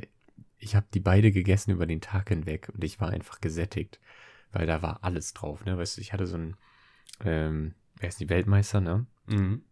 [0.69, 3.99] ich habe die beide gegessen über den Tag hinweg und ich war einfach gesättigt,
[4.51, 5.77] weil da war alles drauf, ne?
[5.77, 6.58] Weißt du, ich hatte so ein,
[7.25, 9.08] ähm, wer ist die Weltmeister, ne?
[9.25, 9.63] Mhm.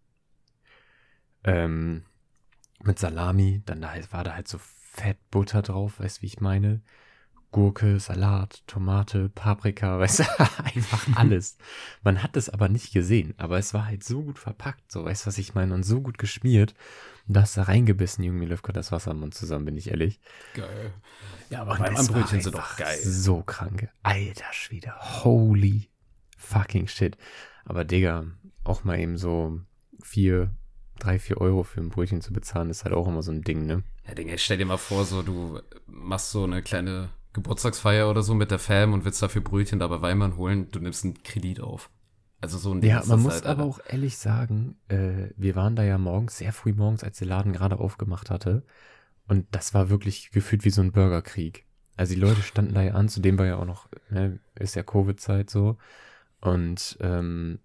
[1.44, 2.04] Ähm,
[2.84, 6.42] mit Salami, dann da war da halt so Fett Butter drauf, weißt du, wie ich
[6.42, 6.82] meine?
[7.52, 10.24] Gurke, Salat, Tomate, Paprika, weißt du,
[10.64, 11.58] einfach alles.
[12.02, 15.26] Man hat es aber nicht gesehen, aber es war halt so gut verpackt, so, weißt
[15.26, 16.74] du, was ich meine, und so gut geschmiert.
[17.28, 20.20] Da hast du reingebissen, läuft gerade das Wasser am Mund zusammen, bin ich ehrlich.
[20.54, 20.94] Geil.
[21.50, 22.98] Ja, aber es war Brötchen sind doch geil.
[23.02, 23.90] So krank.
[24.04, 24.94] Alter Schwede.
[25.24, 25.90] Holy
[26.38, 27.18] fucking shit.
[27.66, 28.26] Aber Digga,
[28.64, 29.60] auch mal eben so
[30.02, 30.52] vier,
[31.00, 33.66] drei, vier Euro für ein Brötchen zu bezahlen, ist halt auch immer so ein Ding,
[33.66, 33.84] ne?
[34.08, 38.34] Ja, Digga, stell dir mal vor, so, du machst so eine kleine Geburtstagsfeier oder so
[38.34, 41.60] mit der Fam und willst dafür Brötchen da bei Weimann holen, du nimmst einen Kredit
[41.60, 41.90] auf.
[42.40, 45.76] Also so ein Ding Ja, man muss halt, aber auch ehrlich sagen, äh, wir waren
[45.76, 48.64] da ja morgens, sehr früh morgens, als der Laden gerade aufgemacht hatte.
[49.28, 51.66] Und das war wirklich gefühlt wie so ein Bürgerkrieg.
[51.96, 54.84] Also die Leute standen da ja an, zudem war ja auch noch, ne, ist ja
[54.84, 55.78] Covid-Zeit so.
[56.40, 57.60] Und ähm,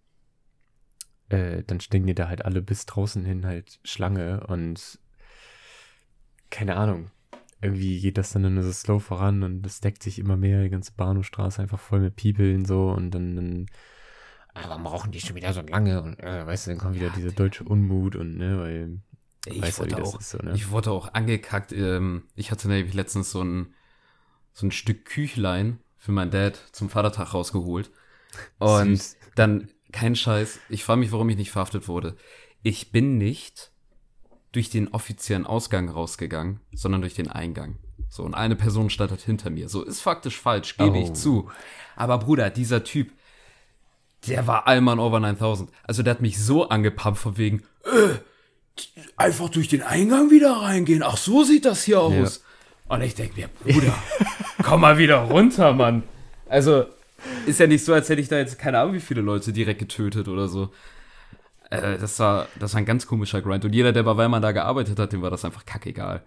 [1.28, 4.98] äh, dann stehen die da halt alle bis draußen hin halt Schlange und
[6.50, 7.10] keine Ahnung.
[7.60, 10.70] Irgendwie geht das dann nur so slow voran und es deckt sich immer mehr, die
[10.70, 13.66] ganze Bahnhofstraße einfach voll mit People so und dann, dann
[14.54, 16.02] ah, warum brauchen die schon wieder so lange?
[16.02, 19.00] Und äh, weißt du, dann kommt wieder Ja, diese deutsche Unmut und ne, weil
[19.46, 20.52] Ich weißt wurde, das auch, so, ne?
[20.54, 21.72] ich wurde auch angekackt.
[21.72, 23.74] Ähm, ich hatte nämlich letztens so ein,
[24.52, 27.90] so ein Stück Küchlein für meinen Dad zum Vatertag rausgeholt.
[28.58, 29.16] Und Süß.
[29.34, 32.16] dann, kein Scheiß, ich frage mich, warum ich nicht verhaftet wurde.
[32.62, 33.72] Ich bin nicht
[34.52, 37.76] durch den offiziellen Ausgang rausgegangen, sondern durch den Eingang.
[38.08, 39.68] So, und eine Person stand halt hinter mir.
[39.70, 41.02] So, ist faktisch falsch, gebe Oh.
[41.02, 41.50] ich zu.
[41.96, 43.12] Aber Bruder, dieser Typ,
[44.28, 45.70] der war Allmann over 9000.
[45.84, 48.14] Also der hat mich so angepumpt von wegen, äh,
[49.16, 51.02] einfach durch den Eingang wieder reingehen.
[51.02, 52.42] Ach, so sieht das hier aus.
[52.88, 53.94] Und ich denke mir, Bruder,
[54.62, 56.02] komm mal wieder runter, Mann.
[56.48, 56.86] Also,
[57.46, 59.78] ist ja nicht so, als hätte ich da jetzt keine Ahnung, wie viele Leute direkt
[59.80, 60.70] getötet oder so.
[61.70, 63.64] Äh, das, war, das war ein ganz komischer Grind.
[63.64, 66.22] Und jeder, der bei Weimar da gearbeitet hat, dem war das einfach kackegal.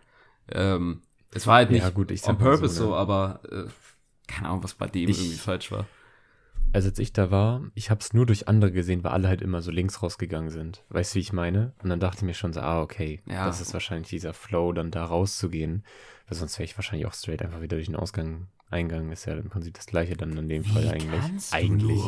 [0.52, 1.02] Ähm,
[1.34, 2.96] es war halt Ja, nicht gut, ich sag on so, purpose so, ne?
[2.96, 3.64] aber äh,
[4.28, 5.86] keine Ahnung, was bei dem Ich- irgendwie falsch war.
[6.76, 9.42] Also als ich da war, ich habe es nur durch andere gesehen, weil alle halt
[9.42, 10.84] immer so links rausgegangen sind.
[10.90, 11.74] Weißt du, wie ich meine?
[11.82, 13.46] Und dann dachte ich mir schon so, ah, okay, Ja.
[13.48, 15.84] das ist wahrscheinlich dieser Flow, dann da rauszugehen.
[16.28, 18.48] Weil sonst wäre ich wahrscheinlich auch straight einfach wieder durch den Ausgang.
[18.70, 21.54] Eingang ist ja im Prinzip das gleiche dann in dem Fall eigentlich.
[21.54, 22.02] eigentlich.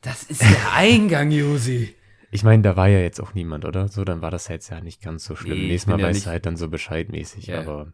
[0.00, 1.94] Das ist der Eingang, Josi.
[2.30, 3.88] Ich meine, da war ja jetzt auch niemand, oder?
[3.88, 5.58] So, dann war das jetzt ja nicht ganz so schlimm.
[5.58, 7.60] Nee, Nächstes Mal ja weißt du halt dann so bescheidmäßig, Ja.
[7.60, 7.92] aber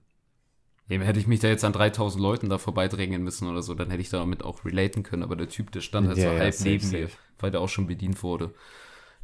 [0.89, 3.91] Eben hätte ich mich da jetzt an 3000 Leuten da vorbeidrängen müssen oder so, dann
[3.91, 5.23] hätte ich damit auch relaten können.
[5.23, 7.19] Aber der Typ, der stand halt Ja, so ja, halb safe, neben mir, safe.
[7.39, 8.55] weil der auch schon bedient wurde.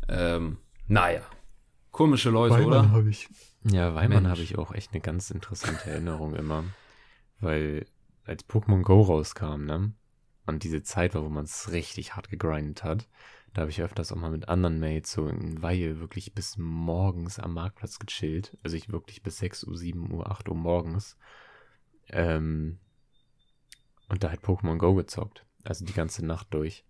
[0.08, 1.22] Ähm, naja.
[1.90, 2.90] Komische Leute, oder?
[2.90, 3.28] habe ich.
[3.62, 6.64] Ja, Weimann habe ich auch echt eine ganz interessante Erinnerung immer.
[7.40, 7.86] Weil
[8.24, 9.92] als Pokémon Go rauskam, ne?
[10.46, 13.08] Und diese Zeit war, wo man es richtig hart gegrindet hat,
[13.54, 17.38] da habe ich öfters auch mal mit anderen Mates so in Weihe wirklich bis morgens
[17.38, 18.58] am Marktplatz gechillt.
[18.62, 21.16] Also ich wirklich bis 6 Uhr, 7 Uhr, 8 Uhr morgens.
[22.10, 22.78] Ähm,
[24.08, 25.44] und da halt Pokémon Go gezockt.
[25.64, 26.84] Also die ganze Nacht durch.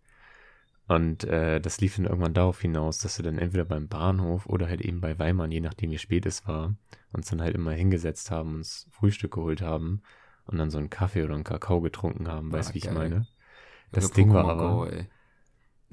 [0.86, 4.68] Und äh, das lief dann irgendwann darauf hinaus, dass wir dann entweder beim Bahnhof oder
[4.68, 6.74] halt eben bei Weimar, je nachdem wie spät es war,
[7.12, 10.02] uns dann halt immer hingesetzt haben, uns Frühstück geholt haben
[10.46, 12.84] und dann so einen Kaffee oder einen Kakao getrunken haben, weißt Ah, du, wie ich
[12.84, 12.94] geil.
[12.94, 13.26] meine?
[13.92, 14.86] Das Oder Ding war aber, Go,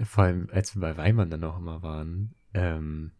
[0.03, 3.11] vor allem als wir bei Weimar dann auch immer waren, ähm,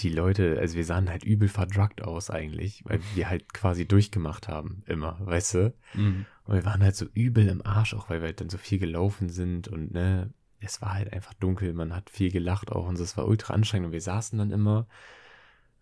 [0.00, 4.48] die Leute, also wir sahen halt übel verdruckt aus eigentlich, weil wir halt quasi durchgemacht
[4.48, 5.74] haben, immer, weißt du?
[5.94, 6.26] Mhm.
[6.44, 8.78] Und wir waren halt so übel im Arsch, auch weil wir halt dann so viel
[8.78, 12.98] gelaufen sind und ne, es war halt einfach dunkel, man hat viel gelacht auch und
[12.98, 14.86] es war ultra anstrengend und wir saßen dann immer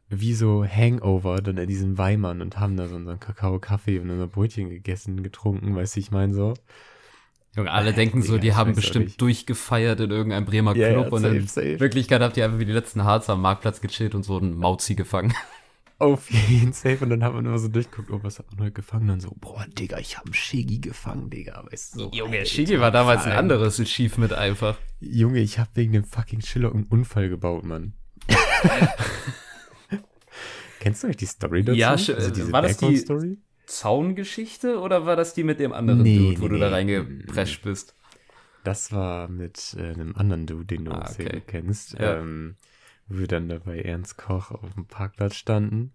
[0.08, 4.10] wie so Hangover dann in diesem Weimern und haben da so unseren Kakao, Kaffee und
[4.10, 6.54] unser Brötchen gegessen, getrunken, weißt du, ich meine so.
[7.56, 11.12] Junge, alle denken so, Digga, die haben bestimmt durchgefeiert in irgendeinem Bremer Ja, Club ja,
[11.12, 11.80] und safe, in safe.
[11.80, 14.94] Wirklichkeit habt ihr einfach wie die letzten Harzer am Marktplatz gechillt und so einen Mauzi
[14.94, 15.34] gefangen.
[15.98, 18.72] Auf jeden Safe und dann haben wir nur so durchgeguckt, oh, was hat man heute
[18.72, 19.06] gefangen?
[19.08, 21.98] Dann so, boah, Digga, ich hab einen Shiggy gefangen, Digga, weißt du.
[21.98, 24.78] So, Junge, Alter, Shigi war damals ein anderes Achievement einfach.
[25.00, 27.92] Junge, ich hab wegen dem fucking Schiller einen Unfall gebaut, Mann.
[30.78, 31.78] Kennst du eigentlich die Story dazu?
[31.78, 32.14] Ja, also
[32.50, 33.36] war das die- Story?
[33.70, 36.74] Zaungeschichte oder war das die mit dem anderen Nee, Dude, wo nee, du da nee.
[36.74, 37.94] reingeprescht bist?
[38.64, 41.42] Das war mit äh, einem anderen Dude, den du Ah, sehr okay.
[41.46, 41.92] kennst.
[41.94, 42.18] Ja.
[42.18, 42.56] Ähm,
[43.08, 45.92] wo wir dann da bei Ernst Koch auf dem Parkplatz standen.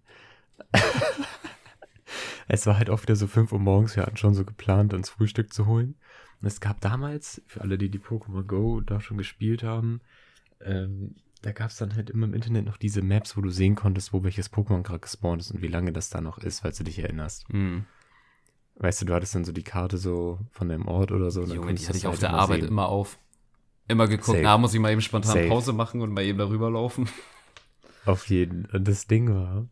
[2.48, 3.96] es war halt auch wieder so 5 Uhr morgens.
[3.96, 5.96] Wir hatten schon so geplant, uns Frühstück zu holen.
[6.42, 10.02] Und es gab damals, für alle, die die Pokémon Go da schon gespielt haben,
[10.62, 13.76] ähm, da gab es dann halt immer im Internet noch diese Maps, wo du sehen
[13.76, 16.80] konntest, wo welches Pokémon gerade gespawnt ist und wie lange das da noch ist, falls
[16.80, 17.48] du dich erinnerst.
[17.50, 17.86] Hm.
[18.78, 21.44] Weißt du, du hattest dann so die Karte so von deinem Ort oder so.
[21.44, 22.70] Junge, die hatte ich auf halt der Arbeit sehen.
[22.70, 23.20] immer auf.
[23.88, 25.48] Immer geguckt, na, muss ich mal eben spontan Safe.
[25.48, 27.08] Pause machen und mal eben darüber laufen.
[28.08, 28.66] Auf jeden.
[28.66, 29.68] Und das Ding war,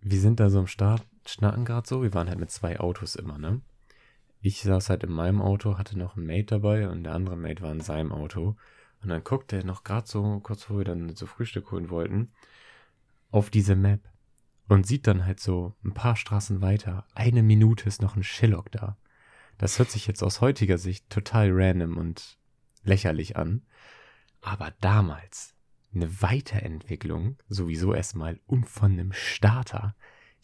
[0.00, 2.02] wir sind da so am Start, schnacken gerade so.
[2.02, 3.60] Wir waren halt mit zwei Autos immer, ne?
[4.40, 7.62] Ich saß halt in meinem Auto, hatte noch einen Mate dabei und der andere Mate
[7.62, 8.56] war in seinem Auto.
[9.02, 12.32] Und dann guckt er noch gerade so, kurz bevor wir dann so Frühstück holen wollten,
[13.30, 14.00] auf diese Map
[14.68, 18.70] und sieht dann halt so ein paar Straßen weiter, eine Minute ist noch ein Shillock
[18.72, 18.96] da.
[19.56, 22.38] Das hört sich jetzt aus heutiger Sicht total random und
[22.84, 23.62] lächerlich an.
[24.40, 25.54] Aber damals
[25.94, 29.96] eine Weiterentwicklung, sowieso erstmal, und von einem Starter.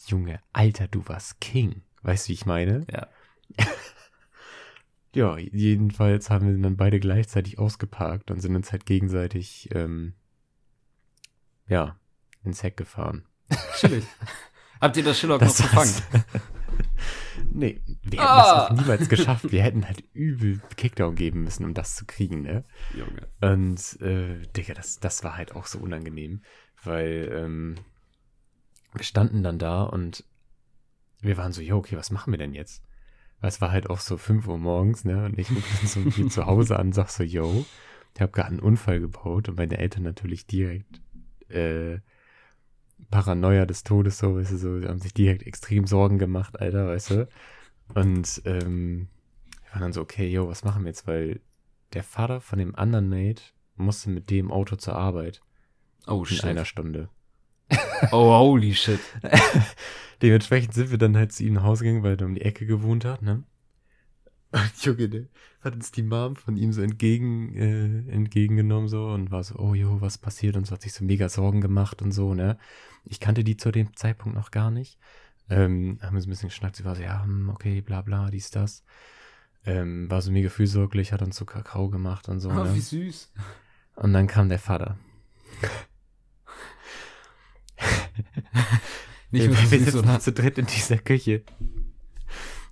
[0.06, 1.82] Junge, Alter, du warst King.
[2.02, 2.86] Weißt du, wie ich meine?
[2.90, 3.08] Ja.
[5.14, 10.14] Ja, jedenfalls haben wir dann beide gleichzeitig ausgeparkt und sind uns halt gegenseitig, ähm,
[11.68, 11.96] ja,
[12.42, 13.24] ins Heck gefahren.
[13.78, 14.04] Chillig.
[14.80, 15.94] Habt ihr das Schillock noch gefangen?
[17.52, 18.42] nee, wir hätten Ah.
[18.42, 19.52] das auch niemals geschafft.
[19.52, 22.64] Wir hätten halt übel Kickdown geben müssen, um das zu kriegen, ne?
[22.92, 23.28] Junge.
[23.40, 26.42] Und, äh, Digga, das, das war halt auch so unangenehm,
[26.82, 27.76] weil, ähm,
[28.92, 30.24] wir standen dann da und
[31.20, 32.82] wir waren so, jo, okay, was machen wir denn jetzt?
[33.44, 35.26] Weil es war halt auch so 5 Uhr morgens, ne?
[35.26, 37.66] Und ich rufe dann so hier zu Hause an und sag so, yo,
[38.14, 41.02] ich habe gerade einen Unfall gebaut und meine Eltern natürlich direkt,
[41.50, 41.98] äh,
[43.10, 46.86] Paranoia des Todes, so, weißt du, so, die haben sich direkt extrem Sorgen gemacht, Alter,
[46.88, 47.28] weißt du?
[47.94, 49.08] Und, ähm,
[49.64, 51.06] wir waren dann so, okay, yo, was machen wir jetzt?
[51.06, 51.42] Weil
[51.92, 53.42] der Vater von dem anderen Mate
[53.76, 55.42] musste mit dem Auto zur Arbeit
[56.06, 56.44] Oh in shit.
[56.44, 57.10] einer Stunde.
[58.12, 59.00] Oh holy shit.
[60.22, 62.66] Dementsprechend sind wir dann halt zu ihm nach Hause gegangen, weil er um die Ecke
[62.66, 63.44] gewohnt hat, ne?
[64.52, 65.24] Und Junge, der
[65.62, 69.74] hat uns die Mom von ihm so entgegen, äh, entgegengenommen so und war so, oh
[69.74, 72.58] jo, was passiert und so, hat sich so mega Sorgen gemacht und so, ne?
[73.04, 74.98] Ich kannte die zu dem Zeitpunkt noch gar nicht.
[75.50, 78.30] Ähm, haben wir so ein bisschen geschnackt, sie war so, ja, hm, okay, bla bla,
[78.30, 78.84] dies, das.
[79.66, 82.74] Ähm, war so mega fürsorglich, hat uns so Kakao gemacht und so, Oh, ne?
[82.74, 83.32] wie süß.
[83.96, 84.98] Und dann kam der Vater.
[89.30, 91.42] Nicht wir wir sitzen zu dritt in dieser Küche.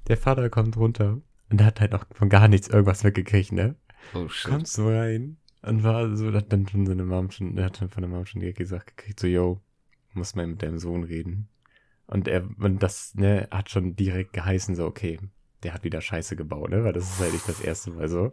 [0.09, 3.77] Der Vater kommt runter und der hat halt auch von gar nichts irgendwas weggekriegt, ne?
[4.15, 4.51] Oh shit.
[4.51, 7.89] Kommt so rein und war so, hat dann schon seine Mom schon, der hat dann
[7.89, 9.61] von der Mom schon direkt gesagt gekriegt, so, yo,
[10.13, 11.49] muss mal mit deinem Sohn reden.
[12.07, 15.19] Und er, und das, ne, hat schon direkt geheißen, so, okay,
[15.63, 16.85] der hat wieder Scheiße gebaut, ne?
[16.85, 18.33] Weil das ist halt nicht das erste Mal so.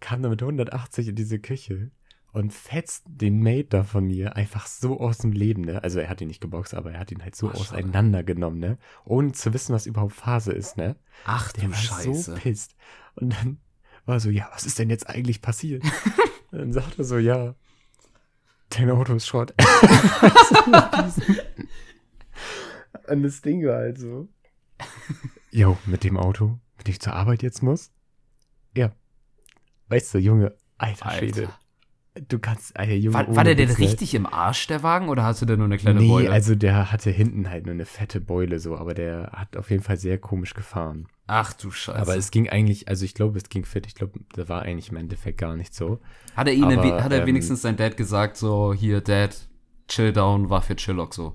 [0.00, 1.90] Kam dann mit 180 in diese Küche
[2.36, 5.82] und fetzt den Mate da von mir einfach so aus dem Leben, ne?
[5.82, 8.76] Also er hat ihn nicht geboxt, aber er hat ihn halt so Ach, auseinandergenommen, ne?
[9.06, 10.96] Ohne zu wissen, was überhaupt Phase ist, ne?
[11.24, 12.12] Ach Der war Scheiße.
[12.12, 12.76] so pisst.
[13.14, 13.56] Und dann
[14.04, 15.82] war so, ja, was ist denn jetzt eigentlich passiert?
[16.50, 17.54] dann sagt er so, ja,
[18.68, 19.54] dein Auto ist Schrott.
[23.08, 24.28] Und das Ding war halt so,
[25.52, 27.92] jo, mit dem Auto, mit dem ich zur Arbeit jetzt muss?
[28.76, 28.92] Ja.
[29.88, 31.48] Weißt du, Junge, alter, Schwede.
[32.28, 33.14] Du kannst, alter Junge.
[33.14, 35.76] War, war der denn richtig im Arsch, der Wagen, oder hast du denn nur eine
[35.76, 36.30] kleine nee, Beule?
[36.30, 39.82] also der hatte hinten halt nur eine fette Beule so, aber der hat auf jeden
[39.82, 41.06] Fall sehr komisch gefahren.
[41.26, 41.98] Ach du Scheiße.
[41.98, 43.86] Aber es ging eigentlich, also ich glaube, es ging fit.
[43.86, 46.00] Ich glaube, da war eigentlich im Endeffekt gar nicht so.
[46.34, 49.36] hat er ihnen, aber, hat er ähm, wenigstens sein Dad gesagt, so, hier, Dad,
[49.88, 51.34] chill down, war für Chillock so.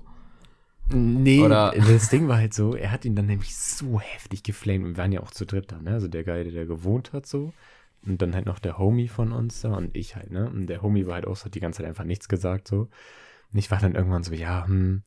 [0.88, 4.88] Nee, Oder- das Ding war halt so, er hat ihn dann nämlich so heftig geflamed.
[4.88, 5.92] Wir waren ja auch zu dritt da, ne?
[5.92, 7.52] Also der Guy, der da gewohnt hat, so.
[8.04, 10.50] Und dann halt noch der Homie von uns da und ich halt, ne?
[10.50, 12.88] Und der Homie war halt auch so, hat die ganze Zeit einfach nichts gesagt, so.
[13.52, 15.02] Und ich war dann irgendwann so, ja, hm,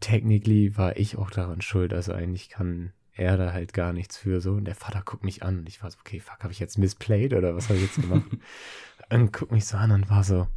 [0.00, 1.92] technically war ich auch daran schuld.
[1.92, 4.52] Also eigentlich kann er da halt gar nichts für, so.
[4.52, 6.78] Und der Vater guckt mich an und ich war so, okay, fuck, habe ich jetzt
[6.78, 8.30] misplayed oder was habe ich jetzt gemacht?
[9.10, 10.48] und guckt mich so an und war so,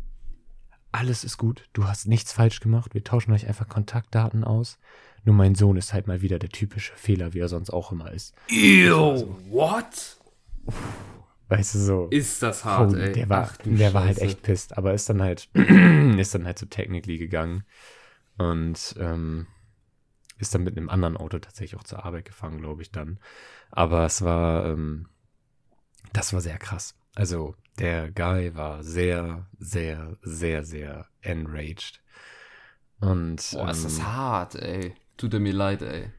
[0.91, 4.79] alles ist gut, du hast nichts falsch gemacht, wir tauschen euch einfach Kontaktdaten aus.
[5.25, 8.11] Nur mein Sohn ist halt mal wieder der typische Fehler, wie er sonst auch immer
[8.11, 8.33] ist.
[8.49, 10.17] Ew, what?
[11.47, 12.07] Weißt du so.
[12.09, 13.11] Ist das hart, oh, ey.
[13.11, 16.57] der war, Ach der war halt echt pisst, aber ist dann halt, ist dann halt
[16.57, 17.63] so technically gegangen
[18.37, 19.47] und ähm,
[20.37, 23.19] ist dann mit einem anderen Auto tatsächlich auch zur Arbeit gefahren, glaube ich dann.
[23.71, 25.07] Aber es war, ähm,
[26.13, 26.95] das war sehr krass.
[27.13, 32.01] Also der Guy war sehr, sehr, sehr, sehr enraged.
[32.99, 34.95] Und, Boah, ist das ähm, hart, ey.
[35.17, 36.11] Tut er mir leid, ey.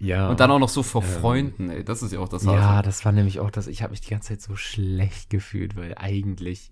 [0.00, 0.28] Ja.
[0.28, 1.84] Und dann auch noch so vor Freunden, ey.
[1.84, 2.86] Das ist ja auch das Ja, Harte.
[2.88, 3.66] das war nämlich auch das.
[3.66, 6.70] Ich habe mich die ganze Zeit so schlecht gefühlt, weil eigentlich,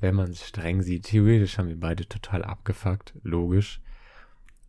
[0.00, 3.80] wenn man es streng sieht, theoretisch haben wir beide total abgefuckt, logisch.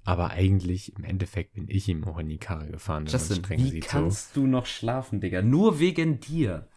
[0.04, 3.60] Aber eigentlich, im Endeffekt, bin ich ihm auch in die Karre gefahren, wenn Justin, streng
[3.60, 3.84] wie sieht.
[3.84, 3.90] So.
[3.90, 5.42] kannst du noch schlafen, Digga?
[5.42, 6.68] Nur wegen dir.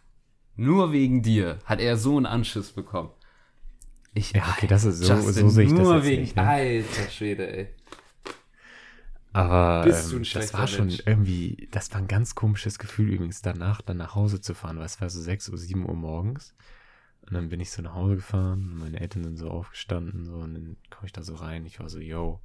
[0.57, 3.09] Nur wegen dir hat er so einen Anschiss bekommen.
[4.13, 6.45] Ich, Ja, okay, das ist so- Justin, so sehe ich das jetzt wegen, nicht, ne?
[6.45, 7.67] Alter Schwede, ey.
[9.33, 11.03] Aber ähm, das war schon Mensch.
[11.05, 14.85] irgendwie, das war ein ganz komisches Gefühl übrigens, danach dann nach Hause zu fahren, weil
[14.85, 16.53] es war so 6 Uhr, 7 Uhr morgens.
[17.21, 20.35] Und dann bin ich so nach Hause gefahren, und meine Eltern sind so aufgestanden, so,
[20.35, 22.41] und dann komme ich da so rein, ich war so, yo.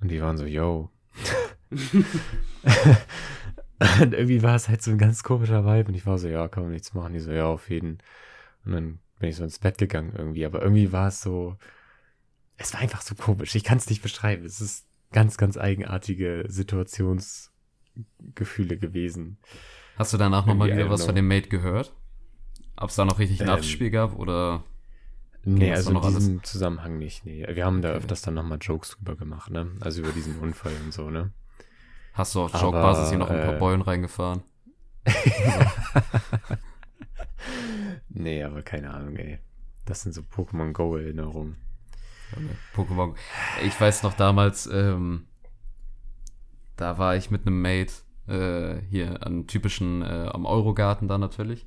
[0.00, 0.90] Und die waren so, yo.
[4.00, 6.48] und irgendwie war es halt so ein ganz komischer Vibe, und ich war so, ja,
[6.48, 7.98] kann man nichts machen, die so, ja, auf jeden.
[8.64, 11.58] Und dann bin ich so ins Bett gegangen irgendwie, aber irgendwie war es so,
[12.60, 13.54] es war einfach so komisch.
[13.54, 14.44] Ich kann es nicht beschreiben.
[14.44, 19.38] Es ist ganz, ganz eigenartige Situationsgefühle gewesen.
[19.96, 21.94] Hast du danach nochmal wieder was von dem Mate gehört?
[22.76, 24.64] Ob es da noch richtig ein Ähm, Abspiel gab oder
[25.42, 26.18] Nee, also doch in noch alles?
[26.18, 27.24] diesem Zusammenhang nicht.
[27.24, 27.46] Nee.
[27.50, 27.98] Wir haben da Okay.
[27.98, 29.70] öfters dann nochmal Jokes drüber gemacht, ne?
[29.80, 31.32] Also über diesen Unfall und so, ne?
[32.12, 34.42] hast du auf Joke-Basis hier noch ein paar äh, Beulen reingefahren?
[38.08, 39.38] Nee, aber keine Ahnung, ey.
[39.86, 41.56] Das sind so Pokémon Go-Erinnerungen.
[42.74, 43.14] Pokémon.
[43.64, 45.26] Ich weiß noch damals, ähm,
[46.76, 47.92] da war ich mit einem Mate
[48.28, 51.66] äh, hier an typischen äh, am Eurogarten da natürlich.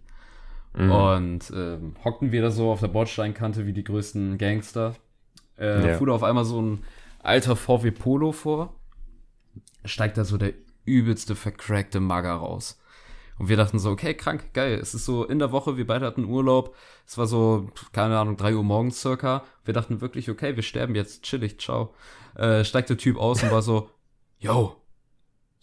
[0.76, 0.91] Mhm.
[0.91, 4.95] Und ähm, hockten wir da so auf der Bordsteinkante wie die größten Gangster.
[5.58, 5.97] Äh, Ja.
[5.97, 6.84] Fuhr da auf einmal so ein
[7.21, 8.73] alter VW Polo vor.
[9.86, 10.54] Steigt da so der
[10.86, 12.80] übelste vercrackte Magger raus.
[13.39, 14.78] Und wir dachten so, okay, krank, geil.
[14.80, 16.76] Es ist so in der Woche, wir beide hatten Urlaub.
[17.06, 19.43] Es war so, keine Ahnung, 3 Uhr morgens circa.
[19.65, 21.93] Wir dachten wirklich, okay, wir sterben jetzt, chillig, ciao.
[22.36, 23.89] Äh, steigt der Typ aus und war so,
[24.39, 24.76] yo,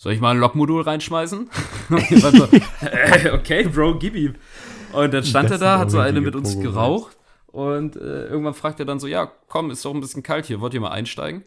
[0.01, 1.51] soll ich mal ein Lokmodul reinschmeißen?
[1.91, 4.35] Und wir waren so, äh, okay, Bro, gib ihm.
[4.95, 7.19] Und dann stand Das er da, hat so eine mit uns geraucht.
[7.49, 10.63] Und äh, irgendwann fragt er dann so, ja, komm, ist doch ein bisschen kalt hier,
[10.63, 11.45] wollt ihr mal einsteigen?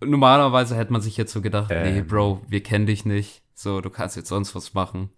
[0.00, 2.08] Normalerweise hätte man sich jetzt so gedacht, nee, Ähm.
[2.08, 3.43] Bro, wir kennen dich nicht.
[3.54, 5.10] So, du kannst jetzt sonst was machen.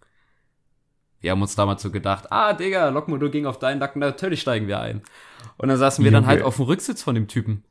[1.20, 4.68] Wir haben uns damals so gedacht, ah, Digga, Lokmodul ging auf deinen Nacken, natürlich steigen
[4.68, 5.02] wir ein.
[5.56, 6.28] Und dann saßen wir dann Junge.
[6.34, 7.64] halt auf dem Rücksitz von dem Typen.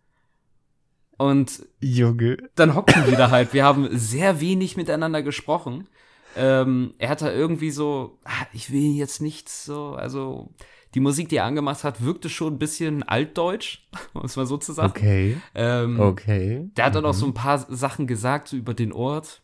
[1.17, 2.37] Und Junge.
[2.55, 3.53] dann hockten wir da halt.
[3.53, 5.87] Wir haben sehr wenig miteinander gesprochen.
[6.35, 10.49] Ähm, er hat da irgendwie so, ah, ich will jetzt nichts so, also
[10.93, 14.57] die Musik, die er angemacht hat, wirkte schon ein bisschen altdeutsch, um es mal so
[14.57, 14.89] zu sagen.
[14.89, 15.37] Okay.
[15.53, 16.69] Ähm, Okay.
[16.75, 17.17] Der hat dann auch Mhm.
[17.19, 19.41] so ein paar Sachen gesagt so über den Ort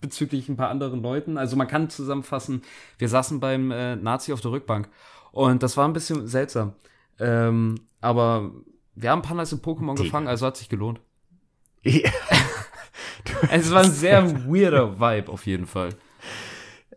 [0.00, 1.36] bezüglich ein paar anderen Leuten.
[1.36, 2.62] Also man kann zusammenfassen,
[2.98, 4.88] wir saßen beim äh, Nazi auf der Rückbank
[5.32, 6.74] und das war ein bisschen seltsam.
[7.18, 8.52] Ähm, aber
[8.94, 10.04] wir haben ein paar nice Pokémon Digga.
[10.04, 11.00] gefangen, also hat sich gelohnt.
[11.82, 12.10] Ja.
[13.50, 15.90] Es war ein sehr weirder Vibe auf jeden Fall.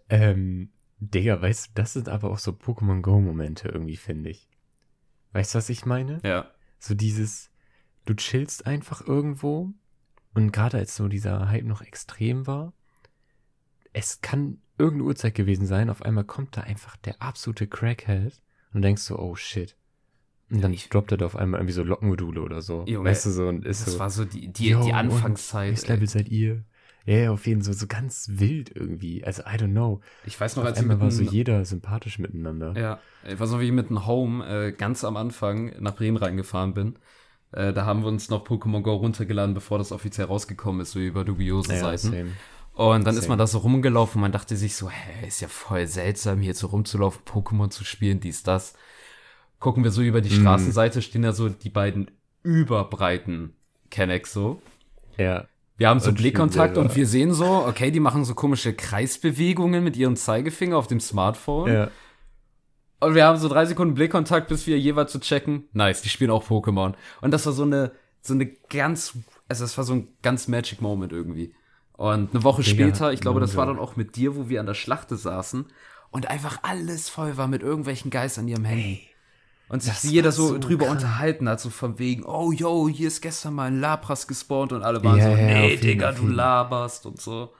[0.09, 4.47] Ähm, Digga, weißt du, das sind aber auch so Pokémon Go-Momente irgendwie, finde ich.
[5.33, 6.21] Weißt du, was ich meine?
[6.23, 6.49] Ja.
[6.79, 7.51] So dieses,
[8.05, 9.73] du chillst einfach irgendwo
[10.33, 12.73] und gerade als so dieser Hype noch extrem war,
[13.93, 18.41] es kann irgendeine Uhrzeit gewesen sein, auf einmal kommt da einfach der absolute Crackhead
[18.73, 19.75] und denkst so, oh shit.
[20.49, 22.83] Und dann Ich- droppt er da auf einmal irgendwie so Lockenmodule oder so.
[22.87, 25.69] Junge, weißt du, so und ist Das so, war so die, die, yo, die Anfangszeit.
[25.69, 25.87] welches.
[25.87, 26.63] Level seid ihr?
[27.05, 29.23] Ja, ja, auf jeden Fall so, so ganz wild irgendwie.
[29.25, 29.99] Also, I don't know.
[30.25, 32.73] Ich weiß noch, Auf als ich einmal war so jeder sympathisch miteinander.
[32.79, 36.17] Ja, ich weiß noch, wie ich mit einem Home äh, ganz am Anfang nach Bremen
[36.17, 36.95] reingefahren bin.
[37.51, 40.99] Äh, da haben wir uns noch Pokémon Go runtergeladen, bevor das offiziell rausgekommen ist, so
[40.99, 42.11] über dubiose Ja, Seiten.
[42.11, 42.31] same.
[42.73, 43.29] Und dann ist Same.
[43.33, 46.67] man da so rumgelaufen man dachte sich so, hä, ist ja voll seltsam, hier so
[46.67, 48.73] rumzulaufen, Pokémon zu spielen, dies, das.
[49.59, 50.41] Gucken wir so über die Mhm.
[50.41, 52.09] Straßenseite, stehen da so die beiden
[52.41, 53.53] überbreiten
[53.91, 54.61] Kennex so.
[55.17, 55.47] Ja.
[55.77, 59.83] Wir haben so Und Blickkontakt und wir sehen so, okay, die machen so komische Kreisbewegungen
[59.83, 61.71] mit ihrem Zeigefinger auf dem Smartphone.
[61.71, 61.91] Ja.
[62.99, 65.67] Und wir haben so drei Sekunden Blickkontakt, bis wir jeweils zu checken.
[65.73, 66.93] Nice, die spielen auch Pokémon.
[67.21, 69.17] Und das war so eine, so eine ganz,
[69.49, 71.53] also das war so ein ganz Magic Moment irgendwie.
[71.95, 74.59] Und eine Woche Digga, später, ich glaube, das war dann auch mit dir, wo wir
[74.59, 75.65] an der Schlachte saßen
[76.09, 79.01] und einfach alles voll war mit irgendwelchen Geist an ihrem Handy.
[79.69, 80.99] Und sich jeder so, so drüber krank.
[80.99, 84.83] unterhalten hat, so von wegen, oh yo, hier ist gestern mal ein Lapras gespawnt und
[84.83, 87.53] alle waren Ja, so, nee, Digga, du laberst und so.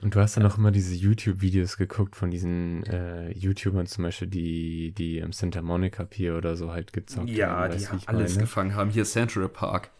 [0.00, 4.28] Und du hast dann auch immer diese YouTube-Videos geguckt von diesen äh, YouTubern zum Beispiel,
[4.28, 7.72] die, die im Santa Monica Pier oder so halt gezockt haben.
[7.72, 8.42] weißt du, wie ich alles meine?
[8.44, 8.90] gefangen haben.
[8.90, 9.90] Hier Central Park.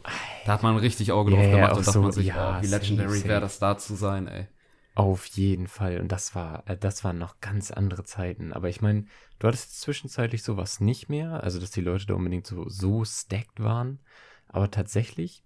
[0.46, 2.58] Da hat man richtig Auge Ja, drauf ja, gemacht und dachte so, man sich, ja,
[2.58, 4.46] oh, wie legendary wäre das da zu sein, ey.
[4.94, 6.00] Auf jeden Fall.
[6.00, 8.52] Und das war, äh, das waren noch ganz andere Zeiten.
[8.52, 9.04] Aber ich meine,
[9.38, 13.60] du hattest zwischenzeitlich sowas nicht mehr, also dass die Leute da unbedingt so, so stacked
[13.60, 14.00] waren.
[14.48, 15.44] Aber tatsächlich,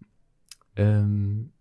[0.76, 1.53] ähm,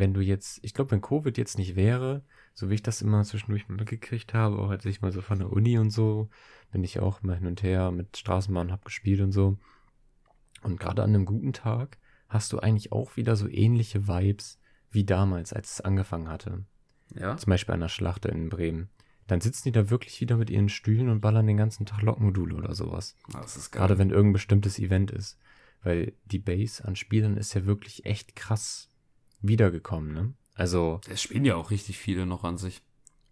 [0.00, 2.24] wenn du jetzt, ich glaube, wenn Covid jetzt nicht wäre,
[2.54, 5.52] so wie ich das immer zwischendurch mitgekriegt habe, auch als ich mal so von der
[5.52, 6.28] Uni und so,
[6.72, 9.58] bin ich auch mal hin und her mit Straßenbahn, hab gespielt und so.
[10.62, 11.98] Und gerade an einem guten Tag
[12.28, 14.58] hast du eigentlich auch wieder so ähnliche Vibes
[14.90, 16.64] wie damals, als es angefangen hatte.
[17.14, 17.36] Ja.
[17.36, 18.88] Zum Beispiel an der Schlacht in Bremen.
[19.26, 22.56] Dann sitzen die da wirklich wieder mit ihren Stühlen und ballern den ganzen Tag Lokmodule
[22.56, 23.16] oder sowas.
[23.32, 23.80] Ah, Das ist geil.
[23.80, 25.38] Gerade wenn irgendein bestimmtes Event ist.
[25.82, 28.89] Weil die Base an Spielern ist ja wirklich echt krass
[29.42, 30.32] wiedergekommen, ne?
[30.54, 32.82] Also, Es spielen ja auch richtig viele noch an sich.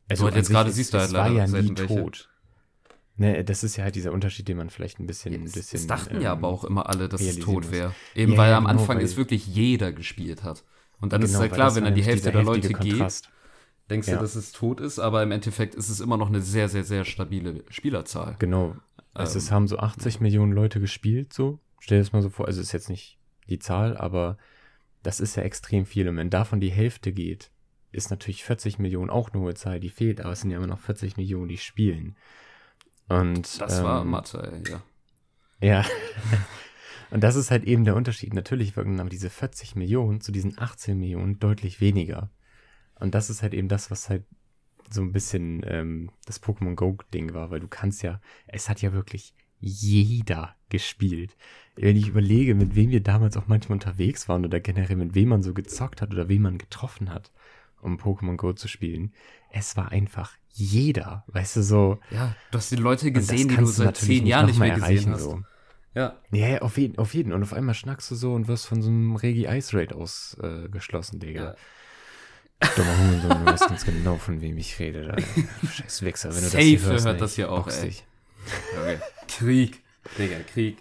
[0.09, 1.95] also halt an jetzt gerade siehst du halt es war leider ja nie welche.
[1.97, 2.29] tot.
[3.17, 5.81] Ne, das ist ja halt dieser Unterschied, den man vielleicht ein bisschen, ein Es, bisschen
[5.81, 7.93] es dachten ja ähm, aber auch immer alle, dass es tot wäre.
[8.15, 10.65] Eben Ja, weil ja, am genau, Anfang es wirklich jeder gespielt hat.
[11.01, 13.23] Und dann ist es genau, halt weil klar, wenn dann die Hälfte der Leute geht,
[13.91, 14.15] denkst Ja.
[14.15, 16.85] du, dass es tot ist, aber im Endeffekt ist es immer noch eine sehr, sehr,
[16.85, 18.37] sehr stabile Spielerzahl.
[18.39, 18.77] Genau.
[19.15, 21.59] Es Ähm, ist, haben so 80 Millionen Leute gespielt, so.
[21.81, 22.47] Stell dir das mal so vor.
[22.47, 24.39] Also ist jetzt nicht die Zahl, aber
[25.03, 26.09] das ist ja extrem viel.
[26.09, 27.51] Und wenn davon die Hälfte geht,
[27.93, 30.67] ist natürlich 40 Millionen auch eine hohe Zahl, die fehlt, aber es sind ja immer
[30.67, 32.17] noch 40 Millionen, die spielen.
[33.09, 34.83] Und Das war ähm, Mathe, ey, ja.
[35.61, 35.85] Ja.
[37.11, 38.35] Und das ist halt eben der Unterschied.
[38.35, 42.31] Natürlich wirken aber diese 40 Millionen zu diesen 18 Millionen deutlich weniger.
[42.97, 44.25] Und das ist halt eben das, was halt
[44.91, 48.93] so ein bisschen ähm, das Pokémon Go-Ding war, weil du kannst ja, es hat ja
[48.93, 51.37] wirklich jeder gespielt.
[51.77, 55.29] Wenn ich überlege, mit wem wir damals auch manchmal unterwegs waren oder generell mit wem
[55.29, 57.31] man so gezockt hat oder wen man getroffen hat,
[57.81, 59.13] um Pokémon Go zu spielen,
[59.51, 61.99] es war einfach jeder, weißt du, so.
[62.11, 65.13] Ja, du hast die Leute das gesehen, die du seit zehn Jahren nicht mehr gesehen
[65.13, 65.23] hast.
[65.23, 65.43] so.
[65.95, 67.33] Ja, Ja, ja, auf jeden, auf jeden.
[67.33, 71.17] Und auf einmal schnackst du so und wirst von so einem Regi Ice Raid ausgeschlossen,
[71.17, 71.57] äh, Digga.
[72.77, 75.17] Dummer Hurensohn, du weißt ganz genau, von wem ich rede.
[75.73, 77.05] Scheiß Wichser, wenn du das Safe hier hörst.
[77.07, 77.87] hört ey, das hier auch, ey.
[77.87, 78.05] dich.
[78.79, 78.99] Okay.
[79.29, 79.83] Krieg.
[80.19, 80.79] Digga, Krieg.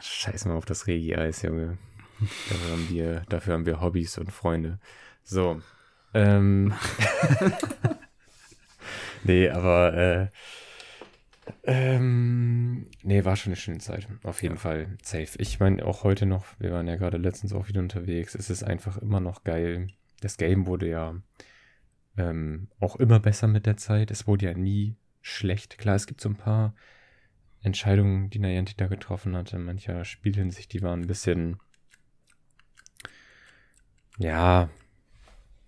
[0.00, 1.78] Scheiß mal auf das Regi Eis, Junge.
[2.20, 4.80] Dafür haben wir, dafür haben wir Hobbys und Freunde.
[5.22, 5.60] So.
[6.14, 6.74] Ähm.
[9.24, 10.28] nee, aber äh,
[11.64, 14.08] ähm, nee, war schon eine schöne Zeit.
[14.22, 14.60] Auf jeden Ja.
[14.60, 15.38] Fall safe.
[15.38, 18.34] Ich meine, auch heute noch, wir waren ja gerade letztens auch wieder unterwegs.
[18.34, 19.88] Es ist einfach immer noch geil.
[20.20, 21.14] Das Game wurde ja
[22.16, 24.10] ähm, auch immer besser mit der Zeit.
[24.10, 24.96] Es wurde ja nie
[25.28, 25.78] schlecht.
[25.78, 26.74] Klar, es gibt so ein paar
[27.60, 31.58] Entscheidungen, die Niantic da getroffen hat in mancher Spielhinsicht, die waren ein bisschen
[34.18, 34.68] ja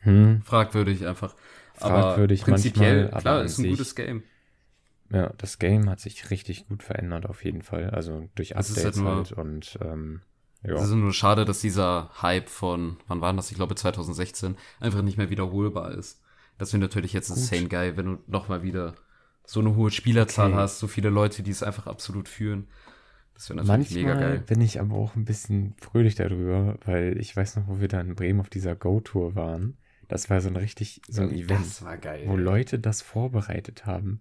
[0.01, 1.35] hm, Fragwürdig einfach.
[1.75, 4.23] Fragwürdig aber prinzipiell, manchmal, klar, ist ein sich- gutes Game.
[5.11, 7.91] ja, das Game hat sich richtig gut verändert auf jeden Fall.
[7.91, 10.23] Also durch ist Updates halt nur- halt und ähm,
[10.63, 10.75] ja.
[10.75, 13.51] Es ist nur schade, dass dieser Hype von, wann war das?
[13.51, 16.21] Ich glaube 2016, einfach nicht mehr wiederholbar ist.
[16.59, 17.39] Das wäre natürlich jetzt Gut.
[17.39, 18.95] insane geil, wenn du nochmal wieder
[19.51, 20.57] so eine hohe Spielerzahl Okay.
[20.61, 22.69] hast, so viele Leute, die es einfach absolut führen.
[23.35, 24.45] Das wäre natürlich mega Manchmal geil.
[24.47, 28.01] bin ich aber auch ein bisschen fröhlich darüber, weil ich weiß noch, wo wir da
[28.01, 29.77] in Bremen auf dieser Go-Tour waren.
[30.09, 31.61] Das war so ein richtig, so ein Event.
[31.67, 32.25] Das war geil.
[32.27, 34.21] wo Leute das vorbereitet haben,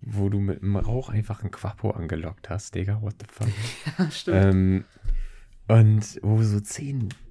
[0.00, 3.48] wo du mit dem Rauch einfach ein Quapo angelockt hast, Digga, what the fuck.
[3.98, 4.36] Ja, stimmt.
[4.54, 4.84] ähm,
[5.68, 6.60] und wo so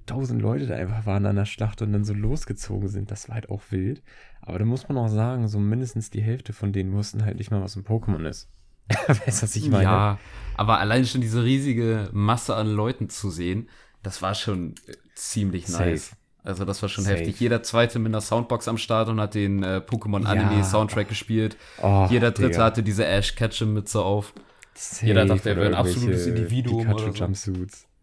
[0.08, 3.34] 10.000 Leute da einfach waren an der Schlacht und dann so losgezogen sind, das war
[3.36, 4.02] halt auch wild.
[4.40, 7.50] Aber da muss man auch sagen, so mindestens die Hälfte von denen wussten halt nicht
[7.50, 8.48] mal, was ein Pokémon ist.
[9.06, 9.84] weißt du, was ich meine?
[9.84, 10.18] Ja,
[10.56, 13.68] aber allein schon diese riesige Masse an Leuten zu sehen,
[14.02, 15.90] das war schon äh, ziemlich Safe.
[15.90, 16.12] nice.
[16.44, 17.16] Also das war schon Safe.
[17.16, 17.38] heftig.
[17.40, 20.64] Jeder zweite mit einer Soundbox am Start und hat den äh, Pokémon Anime Ja.
[20.64, 21.56] Soundtrack gespielt.
[21.82, 22.64] Oh, Jeder dritte Digga.
[22.64, 24.32] hatte diese Ash Ketchum Mütze auf.
[24.74, 27.52] Safe jeder dachte, er wäre ein absolutes Individuum oder so.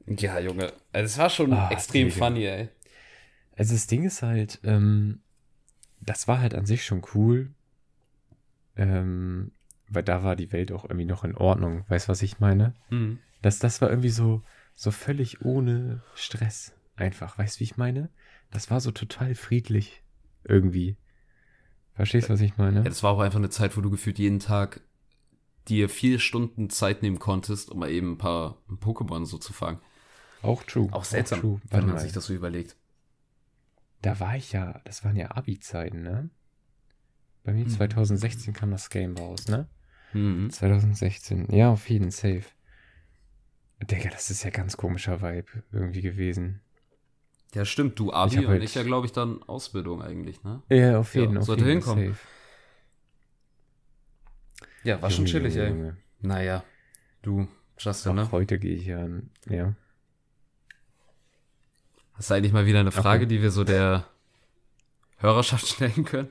[0.08, 0.74] Ja, Junge.
[0.92, 2.18] Also es war schon Ah, extrem Digga.
[2.18, 2.70] funny, ey.
[3.58, 5.22] Also das Ding ist halt, ähm,
[6.02, 7.54] das war halt an sich schon cool,
[8.76, 9.52] ähm,
[9.88, 11.86] weil da war die Welt auch irgendwie noch in Ordnung.
[11.88, 12.74] Weißt du, was ich meine?
[12.90, 13.20] Mhm.
[13.42, 14.44] Das, das war irgendwie so,
[14.74, 16.74] so völlig ohne Stress.
[16.96, 18.10] Einfach, weißt du, wie ich meine?
[18.52, 20.04] Das war so total friedlich.
[20.44, 20.98] Irgendwie.
[21.94, 22.78] Verstehst du, was ich meine?
[22.80, 24.82] Ja, das war auch einfach eine Zeit, wo du gefühlt jeden Tag
[25.68, 29.80] dir vier Stunden Zeit nehmen konntest, um mal eben ein paar Pokémon so zu fangen.
[30.46, 30.88] Auch true.
[30.92, 31.62] Auch seltsam, true.
[31.70, 32.00] wenn man mal.
[32.00, 32.76] sich das so überlegt.
[34.02, 36.30] Da war ich ja, das waren ja Abi-Zeiten, ne?
[37.44, 37.70] Bei mir Mhm.
[37.70, 39.68] 2016 kam das Game raus, ne?
[40.14, 40.50] Mhm.
[40.50, 41.52] 2016.
[41.54, 42.44] Ja, auf jeden Safe.
[43.84, 46.62] Digga, das ist ja ganz komischer Vibe irgendwie gewesen.
[47.54, 48.00] Ja, stimmt.
[48.00, 50.62] Du Ich Abi hab und halt- ich ja, glaube ich, dann Ausbildung eigentlich, ne?
[50.70, 52.10] Ja, auf Ja, jeden, auf sollte jeden hinkommen.
[52.14, 52.20] Safe.
[54.84, 55.72] Ja, war schon Junge, chillig, Junge, ey.
[55.72, 55.98] Junge.
[56.22, 56.64] Naja,
[57.22, 58.32] du, Justin, Auch ne?
[58.32, 59.08] heute gehe ich ja,
[59.50, 59.74] ja.
[62.18, 63.36] Hast du eigentlich mal wieder eine Frage, Okay.
[63.36, 64.06] die wir so der
[65.18, 66.30] Hörerschaft stellen können?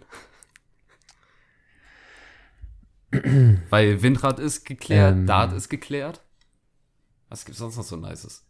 [3.71, 5.27] Weil Windrad ist geklärt, Ähm.
[5.27, 6.21] Dart ist geklärt.
[7.29, 8.45] Was gibt's sonst noch so Nices?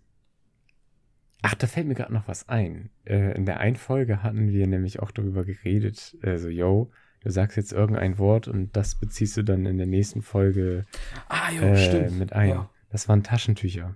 [1.42, 2.88] Ach, da fällt mir gerade noch was ein.
[3.04, 7.30] Äh, in der einen Folge hatten wir nämlich auch darüber geredet, äh, so, yo, du
[7.30, 10.86] sagst jetzt irgendein Wort und das beziehst du dann in der nächsten Folge
[11.28, 12.48] Ah, jo, äh, mit ein.
[12.48, 12.70] Ja.
[12.90, 13.94] Das waren Taschentücher.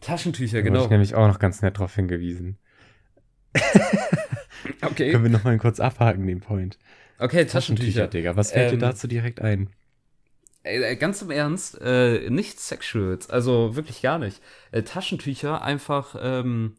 [0.00, 0.90] Taschentücher, Da wurde ich genau.
[0.90, 2.56] nämlich auch noch ganz nett drauf hingewiesen.
[4.82, 5.10] Okay.
[5.10, 6.78] Können wir noch mal kurz abhaken, den Point.
[7.18, 8.06] Okay, Taschentücher.
[8.06, 8.36] Digga.
[8.36, 9.70] Was fällt Ähm, dir dazu direkt ein?
[10.62, 14.40] Äh, ganz im Ernst, äh, nicht Sexuals, also wirklich gar nicht.
[14.70, 16.76] Äh, Taschentücher einfach ähm,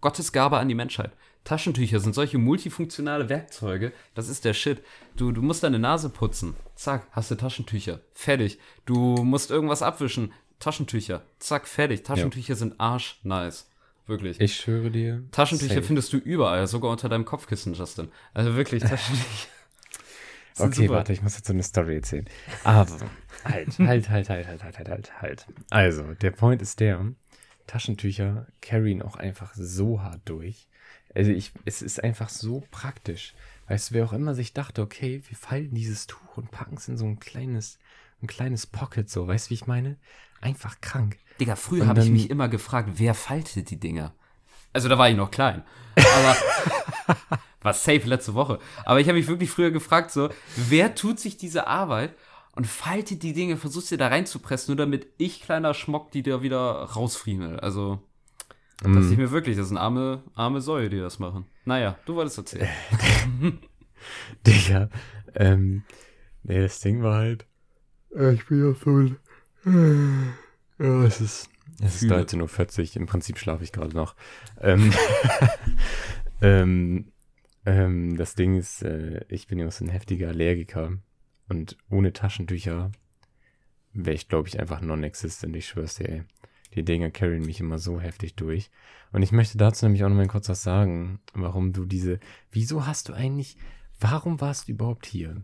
[0.00, 1.12] Gottes Gabe an die Menschheit.
[1.44, 4.82] Taschentücher sind solche multifunktionale Werkzeuge, das ist der Shit.
[5.16, 8.58] Du, du musst deine Nase putzen, zack, hast du Taschentücher, fertig.
[8.86, 12.02] Du musst irgendwas abwischen, Taschentücher, zack, fertig.
[12.02, 13.68] Taschentücher sind arsch nice,
[14.06, 14.40] wirklich.
[14.40, 15.24] Ich schwöre dir.
[15.30, 15.86] Taschentücher safe.
[15.86, 18.08] findest du überall, sogar unter deinem Kopfkissen, Justin.
[18.32, 19.48] Also wirklich, Taschentücher.
[20.56, 20.90] Okay, super.
[20.90, 22.26] warte, ich muss jetzt so eine Story erzählen.
[22.62, 23.04] Also,
[23.44, 25.46] halt, halt, halt, halt, halt, halt, halt, halt, halt.
[25.70, 27.04] Also, der Point ist der,
[27.66, 30.68] Taschentücher carryen auch einfach so hart durch.
[31.12, 33.34] Also, ich, es ist einfach so praktisch.
[33.66, 36.86] Weißt du, wer auch immer sich dachte, okay, wir falten dieses Tuch und packen es
[36.86, 37.78] in so ein kleines,
[38.22, 39.96] ein kleines Pocket, so, weißt du, wie ich meine?
[40.44, 41.16] Einfach krank.
[41.40, 44.14] Digga, früher habe ich mich immer gefragt, wer faltet die Dinger?
[44.74, 45.64] Also da war ich noch klein.
[45.96, 46.36] Aber
[47.62, 48.58] war safe letzte Woche.
[48.84, 52.14] Aber ich habe mich wirklich früher gefragt, so, wer tut sich diese Arbeit
[52.52, 56.42] und faltet die Dinge, versucht sie da reinzupressen, nur damit ich, kleiner Schmock, die da
[56.42, 57.58] wieder rausfriemel.
[57.60, 58.00] Also,
[58.82, 59.12] das Mm.
[59.12, 61.46] ich mir wirklich, das sind arme, arme Säue, die das machen.
[61.64, 62.68] Naja, du wolltest erzählen.
[64.46, 64.90] Digga,
[65.34, 65.84] ähm,
[66.42, 67.46] nee, das Ding war halt,
[68.14, 69.16] äh, ich bin ja so ein,
[69.64, 71.48] ja, es ist,
[71.80, 72.22] es ist Fühle.
[72.22, 74.14] 13.40 Uhr, im Prinzip schlafe ich gerade noch.
[74.60, 74.92] Ähm,
[76.42, 77.12] ähm,
[77.66, 80.92] ähm, das Ding ist, äh, ich bin ja so ein heftiger Allergiker
[81.48, 82.92] und ohne Taschentücher
[83.92, 86.22] wäre ich, glaube ich, einfach non-existent, ich schwör's dir, ey.
[86.74, 88.70] Die Dinger carryen mich immer so heftig durch.
[89.12, 92.18] Und ich möchte dazu nämlich auch noch mal kurz was sagen, warum du diese,
[92.50, 93.56] wieso hast du eigentlich,
[94.00, 95.42] warum warst du überhaupt hier?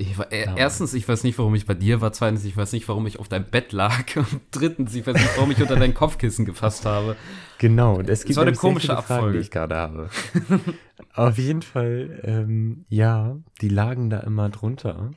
[0.00, 2.12] Ich war, äh, erstens, ich weiß nicht, warum ich bei dir war.
[2.12, 4.04] Zweitens, ich weiß nicht, warum ich auf deinem Bett lag.
[4.14, 7.16] Und drittens, ich weiß nicht, warum ich unter dein Kopfkissen gefasst habe.
[7.58, 9.38] Genau, und es gibt war eine komische viele Fragen, Abfolge.
[9.38, 10.10] die ich gerade habe.
[11.14, 15.10] Auf jeden Fall, ähm, ja, die lagen da immer drunter.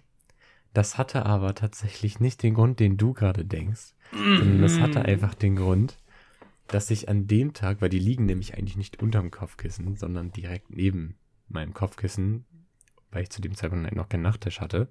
[0.73, 5.35] Das hatte aber tatsächlich nicht den Grund, den du gerade denkst, sondern das hatte einfach
[5.35, 5.99] den Grund,
[6.65, 10.75] dass ich an dem Tag, weil die liegen nämlich eigentlich nicht unterm Kopfkissen, sondern direkt
[10.75, 11.17] neben
[11.49, 12.45] meinem Kopfkissen,
[13.11, 14.89] weil ich zu dem Zeitpunkt halt noch keinen Nachttisch hatte.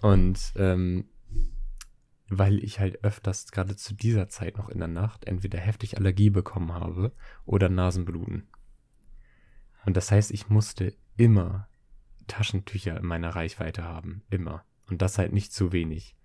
[0.00, 1.04] Und ähm,
[2.28, 6.30] weil ich halt öfters gerade zu dieser Zeit noch in der Nacht entweder heftig Allergie
[6.30, 7.12] bekommen habe
[7.44, 8.48] oder Nasenbluten.
[9.84, 11.68] Und das heißt, ich musste immer
[12.26, 14.22] Taschentücher in meiner Reichweite haben.
[14.30, 14.64] Immer.
[14.88, 16.16] Und das halt nicht zu wenig.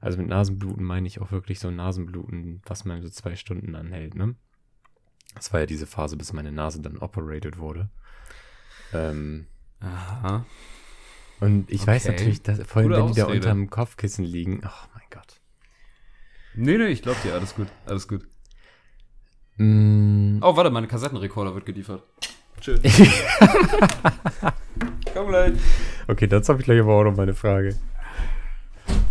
[0.00, 4.14] Also mit Nasenbluten meine ich auch wirklich so Nasenbluten, was man so zwei Stunden anhält,
[4.14, 4.34] ne?
[5.34, 7.88] Das war ja diese Phase, bis meine Nase dann operated wurde.
[8.92, 9.46] Ähm,
[9.80, 10.46] Aha.
[11.40, 12.12] Und ich weiß Okay.
[12.12, 15.40] natürlich, dass, vor allem Gute wenn die da unterm Kopfkissen liegen, oh mein Gott.
[16.54, 18.26] Nee, nee, ich glaub dir, alles gut, alles gut.
[19.56, 22.02] Mm, Oh, warte, mein Kassettenrekorder wird geliefert.
[22.60, 22.80] Tschüss.
[25.12, 25.54] Komm gleich.
[26.08, 27.76] Okay, dazu habe ich gleich aber auch noch mal eine Frage.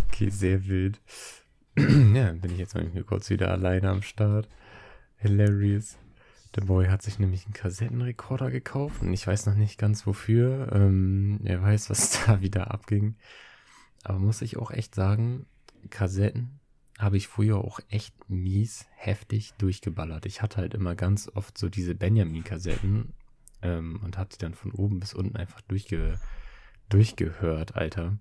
[0.08, 1.00] Okay, sehr wild.
[1.76, 4.48] ja, bin ich jetzt mal kurz wieder alleine am Start.
[5.16, 5.96] Hilarious.
[6.54, 10.70] Der Boy hat sich nämlich einen Kassettenrekorder gekauft und ich weiß noch nicht ganz wofür.
[10.72, 13.16] Ähm, er weiß, was da wieder abging.
[14.04, 15.46] Aber muss ich auch echt sagen,
[15.90, 16.60] Kassetten
[16.98, 20.26] habe ich früher auch echt mies heftig durchgeballert.
[20.26, 23.12] Ich hatte halt immer ganz oft so diese Benjamin-Kassetten
[23.62, 26.20] ähm, und habe die dann von oben bis unten einfach durchge
[26.88, 28.18] durchgehört, Alter.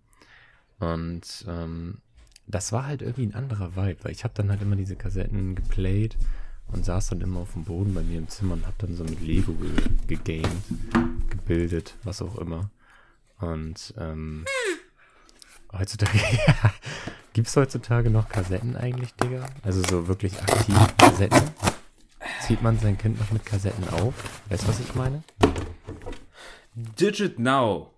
[0.80, 2.00] Und ähm,
[2.48, 5.54] das war halt irgendwie ein anderer Vibe, weil ich habe dann halt immer diese Kassetten
[5.54, 6.18] geplayt
[6.68, 9.04] und saß dann immer auf dem Boden bei mir im Zimmer und habe dann so
[9.04, 9.72] mit Lego ge
[10.08, 10.64] gegamed,
[11.30, 12.70] gebildet, was auch immer.
[13.40, 14.46] Und ähm,
[15.72, 16.18] heutzutage,
[17.34, 19.46] gibt es heutzutage noch Kassetten eigentlich, Digga?
[19.64, 21.42] Also so wirklich aktiv Kassetten?
[22.48, 24.14] Zieht man sein Kind noch mit Kassetten auf?
[24.50, 25.24] Weißt du, was ich meine?
[26.76, 27.92] Digit Now.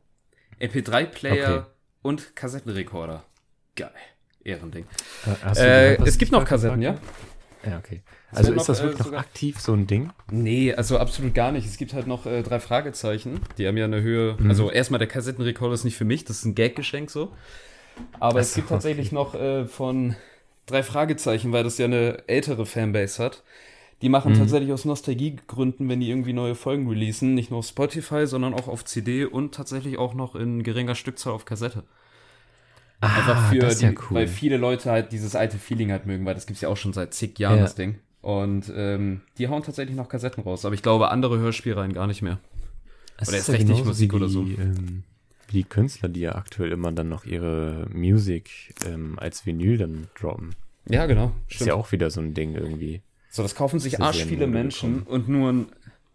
[0.60, 1.70] MP3-Player Okay.
[2.02, 3.24] und Kassettenrekorder.
[3.76, 3.92] Geil.
[4.44, 4.86] Ehrending.
[5.56, 6.92] Äh, Äh, es gibt noch Kassetten, ja?
[6.94, 7.18] gesagt habe?
[7.66, 8.02] Ja, okay.
[8.32, 10.12] Also ist das noch, äh, wirklich noch aktiv so ein Ding?
[10.32, 11.66] Nee, also absolut gar nicht.
[11.66, 13.40] Es gibt halt noch äh, drei Fragezeichen.
[13.58, 14.36] Die haben ja eine Höhe.
[14.40, 14.50] Mhm.
[14.50, 17.32] Also erstmal der Kassettenrekorder ist nicht für mich, das ist ein Gaggeschenk so.
[18.20, 20.16] Aber Ach es gibt tatsächlich noch äh, von
[20.66, 23.44] drei Fragezeichen, weil das ja eine ältere Fanbase hat.
[24.02, 24.40] Die machen mhm.
[24.40, 28.68] tatsächlich aus Nostalgiegründen, wenn die irgendwie neue Folgen releasen, nicht nur auf Spotify, sondern auch
[28.68, 31.84] auf CD und tatsächlich auch noch in geringer Stückzahl auf Kassette.
[33.06, 34.18] Ah, Einfach für die, ja cool.
[34.18, 36.94] weil viele Leute halt dieses alte Feeling halt mögen, weil das gibt's ja auch schon
[36.94, 37.64] seit zig Jahren, ja.
[37.64, 37.96] das Ding.
[38.22, 42.22] Und ähm, die hauen tatsächlich noch Kassetten raus, aber ich glaube, andere Hörspielreihen gar nicht
[42.22, 42.40] mehr.
[43.18, 44.42] Es oder ist recht nicht Musik oder so.
[44.42, 45.04] Ähm,
[45.48, 50.08] wie die Künstler, die ja aktuell immer dann noch ihre Musik ähm, als Vinyl dann
[50.20, 50.56] droppen.
[50.90, 51.34] Ja, genau.
[51.48, 51.62] Stimmt.
[51.62, 53.02] Ist ja auch wieder so ein Ding irgendwie.
[53.30, 55.22] So, das kaufen sich arsch viele Menschen bekommen.
[55.22, 55.66] und nur ein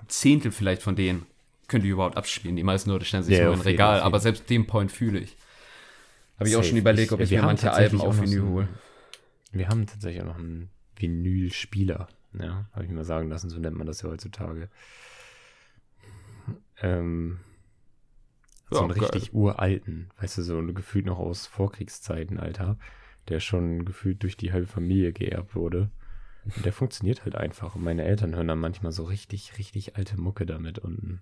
[0.09, 1.27] Zehntel vielleicht von denen
[1.69, 2.57] können die überhaupt abspielen.
[2.57, 5.37] Die meisten Leute stellen sich ja, so ein Regal, aber selbst den Point fühle ich.
[6.41, 8.69] Habe ich auch schon überlegt, ob ich mir manche Alben auf Vinyl hole.
[9.53, 12.09] Wir haben tatsächlich auch noch einen Vinylspieler.
[12.33, 14.71] Ja, habe ich mal sagen lassen, so nennt man das ja heutzutage.
[16.81, 17.41] Ähm,
[18.71, 22.79] so ja, einen richtig uralten, weißt du, so ein gefühlt noch aus Vorkriegszeiten, Alter,
[23.29, 25.91] der schon gefühlt durch die halbe Familie geerbt wurde.
[26.57, 27.75] Und der funktioniert halt einfach.
[27.75, 31.21] Und meine Eltern hören dann manchmal so richtig, richtig alte Mucke damit unten.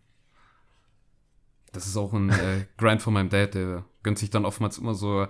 [1.72, 4.94] Das ist auch ein äh, Grind von meinem Dad, der gönnt sich dann oftmals immer
[4.94, 5.26] so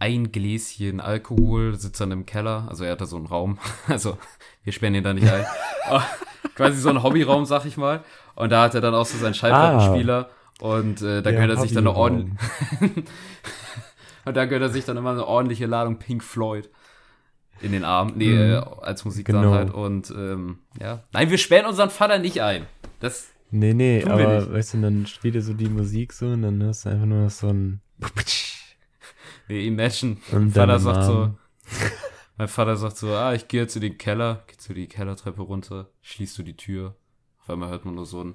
[0.00, 2.66] ein Gläschen Alkohol, sitzt dann im Keller.
[2.68, 3.58] Also er hat da so einen Raum.
[3.86, 4.18] Also
[4.64, 5.46] wir sperren ihn da nicht ein.
[6.56, 8.02] quasi so ein Hobbyraum, sag ich mal.
[8.34, 10.30] Und da hat er dann auch so seinen Schallplattenspieler.
[10.30, 12.36] Ah, und äh, da gehört er sich dann eine ordentliche.
[14.24, 16.68] und da gehört er sich dann immer eine ordentliche Ladung Pink Floyd
[17.60, 18.14] in den Arm.
[18.16, 18.54] Nee, mhm.
[18.54, 19.42] äh, als Musik genau.
[19.42, 19.70] dann halt.
[19.72, 21.04] Und ähm, ja.
[21.12, 22.66] Nein, wir sperren unseren Vater nicht ein.
[22.98, 23.28] Das.
[23.52, 26.84] Nee, nee, aber weißt du, dann spielt er so die Musik so und dann hörst
[26.84, 27.80] du einfach nur so ein.
[29.48, 30.18] Nee, imagine.
[30.30, 31.34] Und mein Vater sagt so.
[32.36, 35.40] mein Vater sagt so, ah, ich gehe jetzt in den Keller, geh zu die Kellertreppe
[35.42, 36.96] runter, schließt du die Tür.
[37.40, 38.34] Auf einmal hört man nur so ein.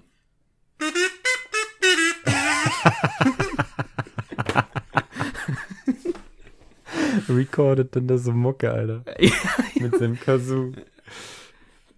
[7.30, 9.04] Recorded dann da so Mucke, Alter.
[9.80, 10.74] Mit seinem Kazoo.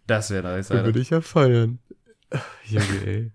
[0.07, 0.85] Das wäre nice, Alter.
[0.85, 1.79] würde ich ja feiern.
[2.65, 3.31] Junge, ey.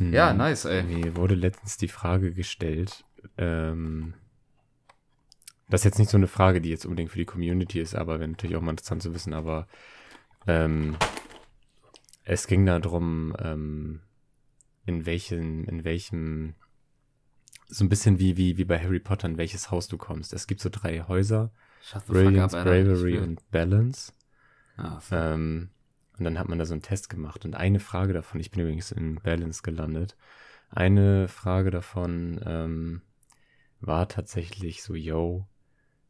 [0.00, 0.14] Hm.
[0.14, 0.82] Ja, nice, ey.
[0.82, 3.04] Mir wurde letztens die Frage gestellt,
[3.36, 4.14] ähm,
[5.68, 8.18] das ist jetzt nicht so eine Frage, die jetzt unbedingt für die Community ist, aber
[8.18, 9.68] wäre natürlich auch mal interessant zu wissen, aber
[10.46, 10.96] ähm,
[12.24, 14.00] es ging darum, ähm,
[14.86, 16.54] in welchen, in welchem,
[17.68, 20.32] so ein bisschen wie, wie, wie bei Harry Potter, in welches Haus du kommst.
[20.32, 21.52] Es gibt so drei Häuser.
[22.08, 24.12] Brilliance, up, Bravery und Balance.
[24.76, 25.70] Ah, ähm,
[26.20, 27.46] und dann hat man da so einen Test gemacht.
[27.46, 30.16] Und eine Frage davon, ich bin übrigens in Balance gelandet,
[30.68, 33.02] eine Frage davon ähm,
[33.80, 35.48] war tatsächlich so, yo,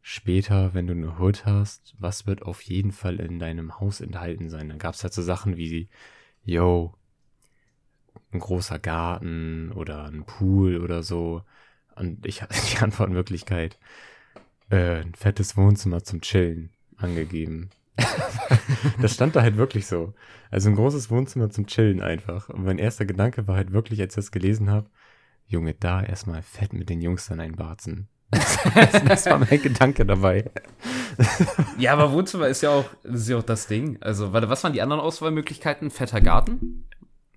[0.03, 4.51] später, wenn du eine Hood hast, was wird auf jeden Fall in deinem Haus enthalten
[4.51, 4.69] sein?
[4.69, 5.89] Dann gab es halt so Sachen wie,
[6.43, 6.93] yo,
[8.33, 11.45] ein großer Garten oder ein Pool oder so.
[11.95, 13.79] Und ich hatte die Antwort in Wirklichkeit,
[14.71, 17.71] äh, ein fettes Wohnzimmer zum Chillen angegeben.
[19.01, 20.15] das stand da halt wirklich so.
[20.51, 22.49] Also ein großes Wohnzimmer zum Chillen einfach.
[22.49, 24.89] Und mein erster Gedanke war halt wirklich, als ich das gelesen habe,
[25.47, 28.09] Junge, da erstmal fett mit den Jungs dann einbarzen.
[28.31, 30.51] das war mein Gedanke dabei.
[31.79, 33.99] ja, aber Wohnzimmer ist ja auch, ist ja auch das Ding.
[34.01, 35.91] Also, warte, was waren die anderen Auswahlmöglichkeiten?
[35.91, 36.85] Fetter Garten?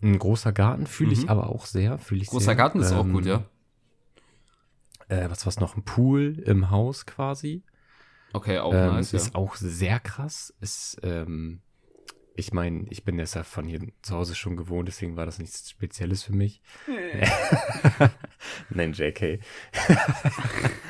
[0.04, 1.30] Ein großer Garten fühle ich mhm.
[1.30, 1.98] aber auch sehr.
[2.12, 2.56] Ich großer sehr.
[2.56, 3.44] Garten ist ähm, auch gut, ja.
[5.08, 5.76] Äh, was war's noch?
[5.76, 7.64] Ein Pool im Haus quasi.
[8.34, 9.20] Okay, auch ähm, nice, ja.
[9.20, 10.54] Ist auch sehr krass.
[10.60, 11.62] Ist, ähm,
[12.36, 15.38] ich meine, ich bin das ja von hier zu Hause schon gewohnt, deswegen war das
[15.38, 16.62] nichts Spezielles für mich.
[18.70, 19.40] Nein, JK.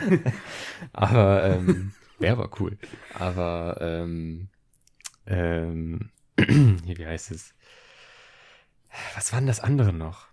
[0.94, 2.78] aber, ähm, wäre aber cool.
[3.14, 4.48] Aber, ähm,
[5.26, 7.54] ähm, wie heißt es?
[9.16, 10.33] Was war denn das andere noch?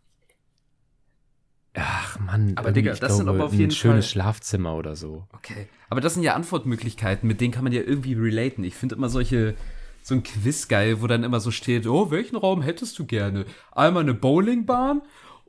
[1.75, 4.97] Ach Mann, aber Digga, das glaube, sind aber auf jeden ein schönes Fall Schlafzimmer oder
[4.97, 5.25] so.
[5.33, 5.68] Okay.
[5.89, 8.64] Aber das sind ja Antwortmöglichkeiten, mit denen kann man ja irgendwie relaten.
[8.64, 9.55] Ich finde immer solche
[10.03, 13.45] so ein Quiz geil, wo dann immer so steht, oh, welchen Raum hättest du gerne?
[13.73, 15.03] Einmal eine Bowlingbahn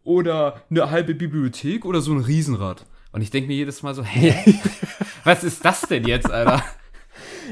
[0.04, 2.86] oder eine halbe Bibliothek oder so ein Riesenrad?
[3.12, 4.56] Und ich denke mir jedes Mal so, hä?
[5.24, 6.64] was ist das denn jetzt, Alter?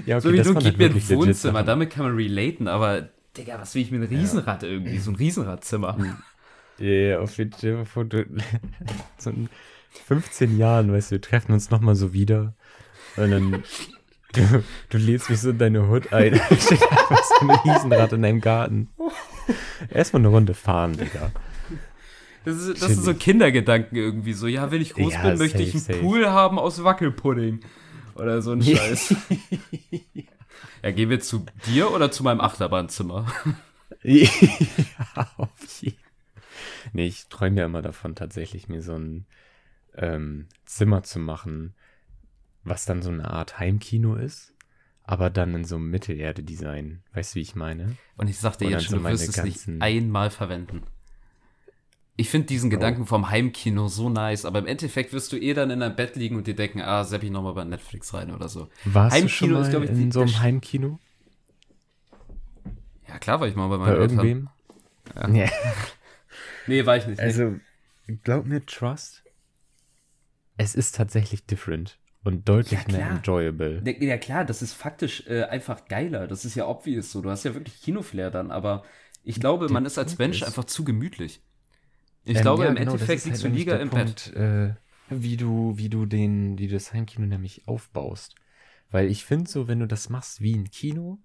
[0.05, 3.09] Ja, okay, so wie du, gib halt mir ein Wohnzimmer, damit kann man relaten, aber
[3.38, 4.70] Digga, was will ich mit einem Riesenrad ja.
[4.70, 4.97] irgendwie?
[4.97, 5.97] So ein Riesenradzimmer.
[6.80, 8.07] Ja, yeah, auf jeden Fall.
[9.17, 9.49] So in
[10.05, 12.53] 15 Jahren, weißt du, wir treffen uns nochmal so wieder.
[13.17, 13.51] Und dann,
[14.34, 16.36] du, du lädst mich so in deine Hut ein.
[16.59, 18.89] Steht einfach so ein Riesenrad in deinem Garten.
[19.89, 21.32] Erstmal eine Runde fahren, Digga.
[22.45, 24.47] Das, ist, das sind so Kindergedanken irgendwie so.
[24.47, 25.99] Ja, wenn ich groß ja, bin, möchte safe, ich einen safe.
[25.99, 27.59] Pool haben aus Wackelpudding.
[28.15, 29.15] Oder so ein Scheiß.
[30.84, 33.25] ja, gehen wir zu dir oder zu meinem Achterbahnzimmer?
[34.03, 34.30] ja,
[35.38, 35.49] auf
[35.82, 36.09] jeden
[36.93, 39.25] Nee, ich träume ja immer davon, tatsächlich mir so ein
[39.95, 41.73] ähm, Zimmer zu machen,
[42.63, 44.53] was dann so eine Art Heimkino ist,
[45.03, 47.01] aber dann in so einem Mittelerde-Design.
[47.13, 47.97] Weißt du, wie ich meine?
[48.17, 50.84] Und ich sagte jetzt schon, so du wirst es nicht einmal verwenden.
[52.15, 55.69] Ich finde diesen Gedanken vom Heimkino so nice, aber im Endeffekt wirst du eh dann
[55.69, 58.49] in deinem Bett liegen und dir denken, ah, sepp ich nochmal bei Netflix rein oder
[58.49, 58.67] so.
[58.84, 60.99] Warst du Heimkino schon mal ist, ich, in so einem Heimkino?
[63.07, 64.19] Ja, klar war ich mal bei Bei meinen Eltern.
[64.19, 64.49] irgendwem?
[65.15, 65.27] Ja.
[65.27, 65.49] Nee.
[66.70, 67.22] Nee, war ich nicht.
[67.22, 67.59] Also,
[68.24, 69.24] glaub mir, Trust,
[70.57, 73.88] es ist tatsächlich different und deutlich Ja, mehr enjoyable.
[74.01, 76.28] ja klar, das ist faktisch äh, einfach geiler.
[76.28, 77.22] Das ist ja obvious so.
[77.22, 78.84] Du hast ja wirklich Kinoflair dann, aber
[79.24, 81.41] ich glaube, man ist als Mensch ist- einfach zu gemütlich.
[82.26, 84.34] Ich Ähm, glaube, ja, im genau, Endeffekt ist liegst halt du der im Punkt, Bett.
[84.36, 84.76] äh,
[85.07, 88.36] wie du, wie du den, wie du das Heimkino nämlich aufbaust.
[88.91, 91.20] Weil ich finde so, wenn du das machst wie ein Kino,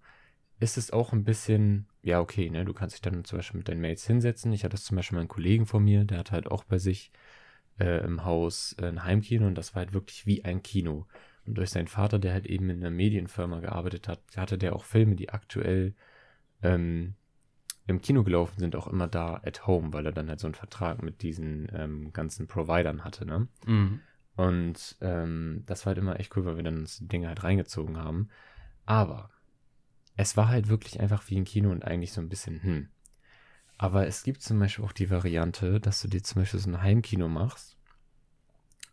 [0.61, 3.69] ist es auch ein bisschen, ja, okay, ne, du kannst dich dann zum Beispiel mit
[3.69, 4.53] deinen Mates hinsetzen.
[4.53, 7.11] Ich hatte das zum Beispiel meinen Kollegen von mir, der hat halt auch bei sich
[7.81, 11.07] äh, im Haus äh, ein Heimkino und das war halt wirklich wie ein Kino.
[11.47, 14.85] Und durch seinen Vater, der halt eben in einer Medienfirma gearbeitet hat, hatte der auch
[14.85, 15.95] Filme, die aktuell
[16.63, 17.15] ähm,
[17.87, 20.55] im Kino gelaufen sind, auch immer da at home, weil er dann halt so einen
[20.55, 23.49] Vertrag mit diesen ähm, ganzen Providern hatte, ne?
[23.67, 24.01] Mhm.
[24.37, 28.29] Und ähm, das war halt immer echt cool, weil wir dann Dinge halt reingezogen haben.
[28.85, 29.31] Aber
[30.17, 32.89] es war halt wirklich einfach wie ein Kino und eigentlich so ein bisschen, hm.
[33.79, 36.83] Aber es gibt zum Beispiel auch die Variante, dass du dir zum Beispiel so ein
[36.83, 37.77] Heimkino machst,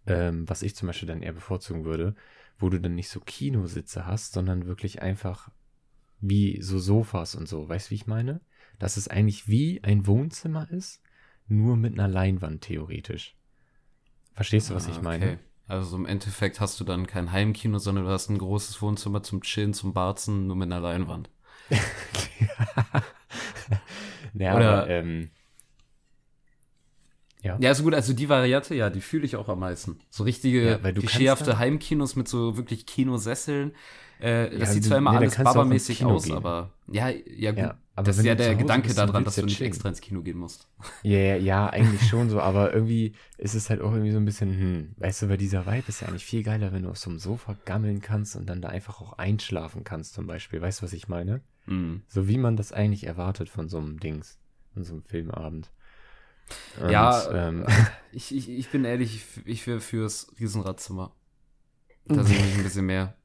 [0.07, 2.15] ähm, was ich zum Beispiel dann eher bevorzugen würde,
[2.57, 5.49] wo du dann nicht so Kinositze hast, sondern wirklich einfach
[6.21, 7.67] wie so Sofas und so.
[7.69, 8.41] Weißt du, wie ich meine?
[8.79, 11.01] Dass es eigentlich wie ein Wohnzimmer ist,
[11.47, 13.35] nur mit einer Leinwand theoretisch.
[14.33, 15.25] Verstehst du, was Ah, ich meine?
[15.25, 15.50] okay.
[15.71, 19.41] Also im Endeffekt hast du dann kein Heimkino, sondern du hast ein großes Wohnzimmer zum
[19.41, 21.29] Chillen, zum Barzen, nur mit einer Leinwand.
[24.33, 25.31] ja, Oder- aber, ähm,
[27.41, 27.57] ja.
[27.59, 29.99] Ja, also gut, also die Variante, ja, die fühle ich auch am meisten.
[30.09, 33.73] So richtige, Ja, weil du kannst klischeehafte Heimkinos mit so wirklich Kinosesseln.
[34.19, 36.35] Äh, das Ja, sieht du- zwar immer nee, alles babamäßig aus, gehen.
[36.37, 37.59] aber ja, ja gut.
[37.59, 40.21] Ja, aber das ist ja der Gedanke bist, daran, dass du nicht extra ins Kino
[40.21, 40.67] gehen musst.
[41.03, 44.25] Ja, ja, ja, eigentlich schon so, aber irgendwie ist es halt auch irgendwie so ein
[44.25, 46.97] bisschen, hm, weißt du, weil dieser Vibe ist ja eigentlich viel geiler, wenn du auf
[46.99, 50.61] so einem Sofa gammeln kannst und dann da einfach auch einschlafen kannst zum Beispiel.
[50.61, 51.41] Weißt du, was ich meine?
[51.65, 52.03] Mhm.
[52.07, 54.39] So wie man das eigentlich erwartet von so einem Dings,
[54.73, 55.71] von so einem Filmabend.
[56.79, 57.65] Und, Ja, ähm,
[58.13, 61.15] Ich, ich, ich bin ehrlich, ich, ich wäre fürs Riesenradzimmer.
[62.05, 63.15] Da sehe ich ein bisschen mehr.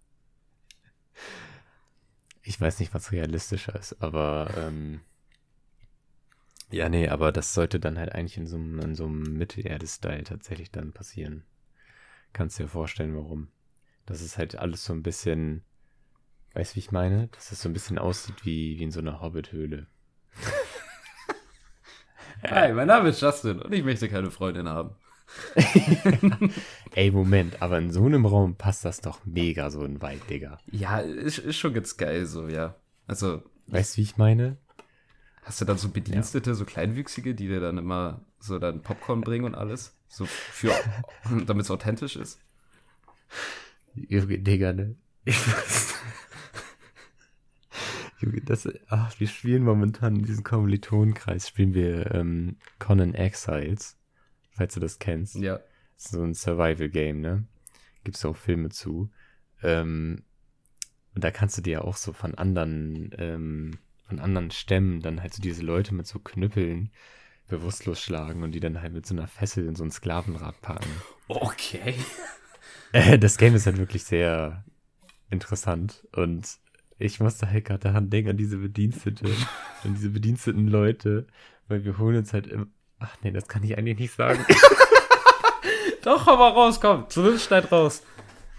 [2.43, 5.01] ich weiß nicht, was realistischer ist, aber ähm,
[6.71, 10.25] ja, nee, aber das sollte dann halt eigentlich in so einem, in so einem Mittelerde-Style
[10.25, 11.45] tatsächlich dann passieren.
[12.33, 13.49] Kannst dir vorstellen, warum.
[14.05, 15.65] Das ist halt alles so ein bisschen,
[16.55, 17.29] weißt du, wie ich meine?
[17.29, 19.87] Dass es so ein bisschen aussieht wie, wie in so einer Hobbit-Höhle.
[22.43, 24.97] Hi, mein Name ist Justin und ich möchte keine Freundin haben.
[26.95, 30.59] Ey, Moment, aber in so einem Raum passt das doch mega so ein Vibe, Digga.
[30.71, 32.75] Ja, ist, ist schon ganz geil so, ja.
[33.07, 34.57] Also, Weißt du, wie ich meine?
[35.43, 39.45] hast du dann so Bedienstete, so Kleinwüchsige, die dir dann immer so dann Popcorn bringen
[39.45, 39.97] und alles?
[40.09, 40.73] So für,
[41.47, 42.41] damit es authentisch ist?
[43.95, 44.95] Digga, ne?
[45.25, 45.95] Ich weiß.
[48.45, 53.99] Das, ach, wir spielen momentan in diesem Kommilitonenkreis, spielen wir ähm, Conan Exiles,
[54.53, 55.37] falls du das kennst.
[55.37, 55.61] Ja.
[55.97, 57.45] Das ist so ein Survival-Game, ne?
[58.05, 59.11] Gibt's auch Filme zu.
[59.63, 60.23] Ähm,
[61.15, 65.35] und da kannst du dir auch so von anderen, ähm, von anderen Stämmen dann halt
[65.35, 66.91] so diese Leute mit so Knüppeln
[67.49, 70.91] bewusstlos schlagen und die dann halt mit so einer Fessel in so ein Sklavenrad packen.
[71.29, 71.95] Okay.
[72.93, 74.65] Äh, das Game ist halt wirklich sehr
[75.29, 76.47] interessant und
[76.99, 79.27] ich musste halt gerade daran denken, an diese Bedienstete,
[79.85, 81.27] an diese bediensteten Leute,
[81.69, 84.45] weil wir holen uns halt im, ach nee, das kann ich eigentlich nicht sagen.
[86.03, 87.07] Doch, aber raus, komm.
[87.09, 88.03] Zumindest schneid raus.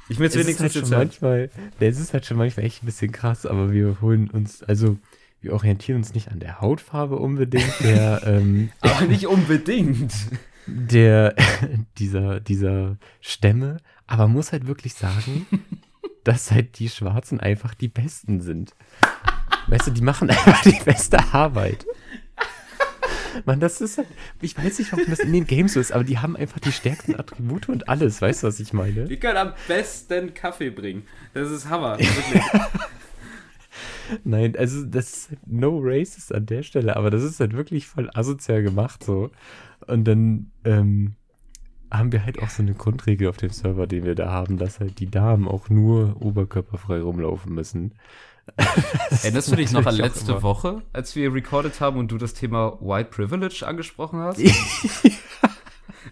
[0.09, 2.85] Ich will es wenigstens halt schon manchmal, nee, es ist halt schon manchmal echt ein
[2.85, 4.97] bisschen krass, aber wir holen uns, also
[5.41, 10.13] wir orientieren uns nicht an der Hautfarbe unbedingt, der, ähm, Aber nicht unbedingt.
[10.65, 11.35] der,
[11.97, 13.77] dieser, dieser Stämme,
[14.07, 15.45] aber muss halt wirklich sagen,
[16.23, 18.73] dass halt die Schwarzen einfach die Besten sind.
[19.67, 21.85] Weißt du, die machen einfach die beste Arbeit.
[23.45, 24.07] Mann, das ist halt,
[24.41, 26.71] ich weiß nicht, warum das in den Games so ist, aber die haben einfach die
[26.71, 29.07] stärksten Attribute und alles, weißt du, was ich meine?
[29.09, 31.03] Wir können am besten Kaffee bringen.
[31.33, 31.99] Das ist Hammer.
[31.99, 32.43] Wirklich.
[34.23, 37.87] Nein, also das ist halt no racist an der Stelle, aber das ist halt wirklich
[37.87, 39.29] voll asozial gemacht so.
[39.85, 41.15] Und dann ähm,
[41.91, 44.79] haben wir halt auch so eine Grundregel auf dem Server, den wir da haben, dass
[44.79, 47.93] halt die Damen auch nur oberkörperfrei rumlaufen müssen.
[49.23, 52.77] Erinnerst du dich noch an letzte Woche, als wir recorded haben und du das Thema
[52.79, 54.41] White Privilege angesprochen hast?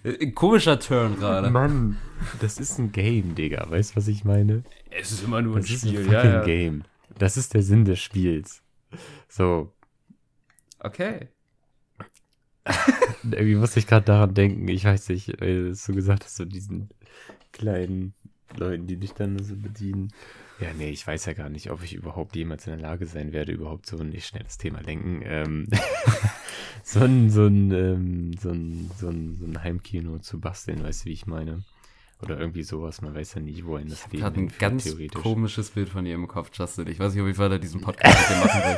[0.03, 1.49] Äh, Komischer Turn gerade.
[1.49, 1.97] Mann,
[2.41, 3.65] das ist ein Game, Digga.
[3.69, 4.63] Weißt du, was ich meine?
[4.91, 6.43] Es ist immer nur ein Das ist ein Spiel, fucking ja, ja.
[6.43, 6.83] Game.
[7.17, 8.61] Das ist der Sinn des Spiels.
[9.29, 9.71] So,
[10.85, 11.29] Okay.
[13.23, 14.67] irgendwie muss ich gerade daran denken.
[14.67, 16.89] Ich weiß nicht, weil du so gesagt hast, so diesen
[17.51, 18.13] kleinen
[18.55, 20.11] Leuten, die dich dann so bedienen.
[20.59, 23.33] Ja, nee, ich weiß ja gar nicht, ob ich überhaupt jemals in der Lage sein
[23.33, 25.21] werde, überhaupt so ein schnelles Thema lenken.
[25.23, 25.67] Ähm,
[26.83, 31.03] so ein, so ein, ähm, so ein, so ein, so ein Heimkino zu basteln, weißt
[31.03, 31.63] du, wie ich meine?
[32.21, 35.71] Oder irgendwie sowas, man weiß ja nicht, wohin das Leben Gerade ein hinführt, ganz komisches
[35.71, 36.87] Bild von ihr im Kopf, Justin.
[36.87, 38.77] Ich weiß nicht, ob ich weiter diesen Podcast mit dir machen will.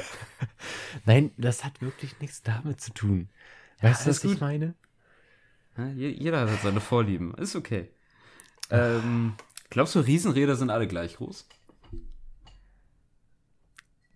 [1.06, 3.30] Nein, das hat wirklich nichts damit zu tun.
[3.82, 4.76] Weißt du, alles was ich meine?
[5.78, 7.34] Ja, je- Jeder hat seine Vorlieben.
[7.36, 7.90] Ist okay.
[8.72, 9.34] Ähm,
[9.70, 11.48] glaubst du, Riesenräder sind alle gleich groß?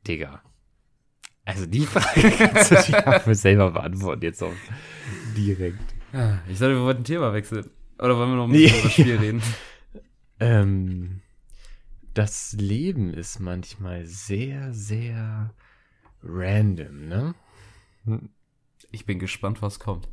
[0.07, 0.41] Digga.
[1.45, 4.53] Also die Frage kannst du dir auch für selber beantworten jetzt auch
[5.36, 5.80] direkt.
[6.49, 7.70] Ich dachte, wir wollten Thema wechseln.
[7.99, 9.41] Oder wollen wir noch ein bisschen über das Spiel reden?
[10.43, 11.22] Ähm,
[12.16, 15.53] das Leben ist manchmal sehr, sehr
[16.24, 17.36] random, ne?
[18.92, 20.08] Ich bin gespannt, was kommt.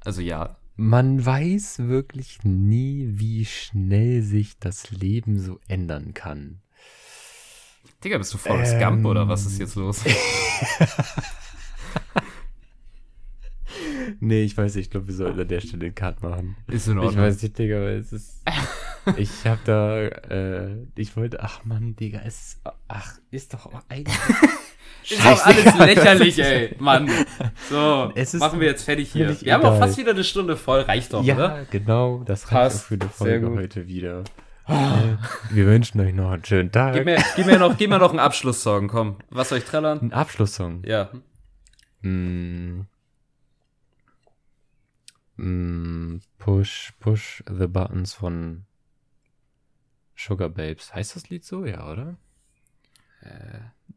[0.00, 6.60] Also ja, Man weiß wirklich nie, wie schnell sich das Leben so ändern kann.
[8.04, 8.80] Digga, bist du Forrest Ähm.
[8.80, 10.02] Gump oder was ist jetzt los?
[14.20, 16.56] Nee, ich weiß nicht, ich glaube, wir sollten an der Stelle einen Cut machen.
[16.68, 17.24] Ist in Ich Ordnung.
[17.24, 18.42] weiß nicht, Digga, weil es ist.
[19.16, 23.82] ich hab da, äh, ich wollte, ach Mann, Digga, es ist, ach, ist doch auch
[25.02, 25.18] eigentlich.
[25.18, 27.08] Ist doch alles lächerlich, ey, Mann.
[27.68, 29.40] So, Es ist machen wir jetzt fertig hier.
[29.40, 29.80] Wir haben auch egal.
[29.88, 31.66] fast wieder eine Stunde voll, reicht doch, ja, oder?
[31.70, 32.76] genau, das reicht Passt.
[32.84, 34.24] auch für die Sehr Folge heute wieder.
[34.68, 34.74] Äh,
[35.50, 36.94] wir wünschen euch noch einen schönen Tag.
[36.94, 39.18] Gib mir, gib mir noch, gib mir noch einen Abschlusssong, komm.
[39.30, 40.00] Was soll ich trällern?
[40.00, 40.82] einen Abschlusssong.
[40.84, 41.10] Ja.
[42.02, 42.80] Mm.
[45.36, 48.64] Mm, push, push the buttons von
[50.16, 50.94] Sugar Babes.
[50.94, 51.64] Heißt das Lied so?
[51.64, 52.16] Ja, oder?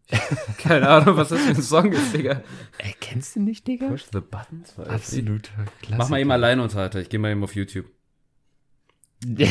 [0.57, 2.43] Keine Ahnung, was das für ein Song ist, Digga.
[2.79, 3.89] Ey, kennst du nicht, Digga?
[3.89, 4.75] Push the buttons?
[4.77, 4.89] Nicht.
[4.89, 5.51] Absoluter
[5.81, 5.97] Klassiker.
[5.97, 6.99] Mach mal eben Alleinunterhalter.
[6.99, 7.85] Ich geh mal eben auf YouTube.
[9.25, 9.49] nee,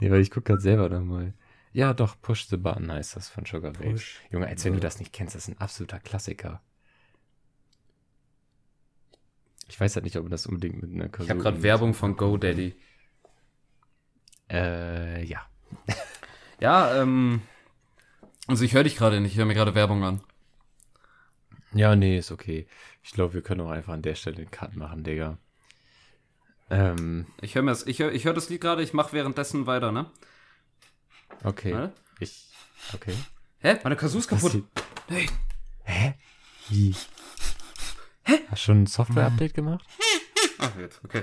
[0.00, 1.34] weil ich guck grad selber da mal.
[1.72, 4.04] Ja, doch, Push the Button heißt das von Sugar Babes.
[4.30, 6.60] Junge, als wenn du das nicht kennst, das ist ein absoluter Klassiker.
[9.68, 12.74] Ich weiß halt nicht, ob das unbedingt mit einer Ich habe gerade Werbung von GoDaddy.
[14.50, 15.46] Äh, ja.
[16.58, 17.42] Ja, ähm.
[18.50, 20.20] Also ich höre dich gerade nicht, ich höre mir gerade Werbung an.
[21.72, 22.66] Ja, nee, ist okay.
[23.02, 25.38] Ich glaube, wir können auch einfach an der Stelle einen Cut machen, Digga.
[26.68, 29.92] Ähm, Ich höre das, ich höre ich hör das Lied gerade, ich mache währenddessen weiter,
[29.92, 30.10] ne?
[31.44, 31.72] okay.
[31.74, 31.94] Warte.
[32.18, 32.48] Ich,
[32.92, 33.14] okay.
[33.60, 33.78] Hä?
[33.84, 34.64] Meine Kazoo ist Was kaputt.
[35.08, 35.28] die- Hey.
[35.84, 36.14] Hä?
[36.68, 36.94] Wie?
[38.24, 38.34] Hä?
[38.50, 39.84] Hast du schon ein Software-Update gemacht?
[40.58, 41.22] Ach, jetzt, okay.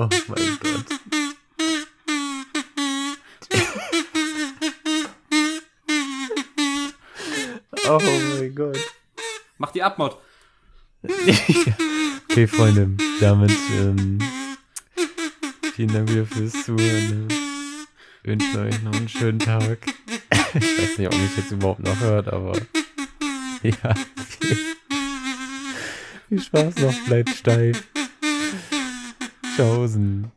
[0.00, 0.86] Oh mein Gott.
[7.86, 8.78] oh mein Gott.
[9.58, 10.16] Mach die Abmod.
[12.30, 14.20] Okay, Freunde, damit ähm,
[15.74, 17.26] vielen Dank wieder fürs Zuhören.
[17.26, 17.28] ne?
[18.22, 19.78] Wünschen euch noch einen schönen Tag.
[20.54, 22.52] Ich weiß nicht, ob mich jetzt überhaupt noch hört, aber
[23.64, 23.94] ja.
[26.28, 27.82] Viel Spaß noch, bleibt steif.
[29.60, 30.32] Tschaußen.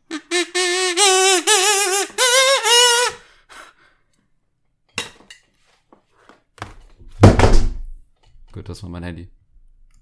[8.52, 9.30] Gut, das war mein Handy.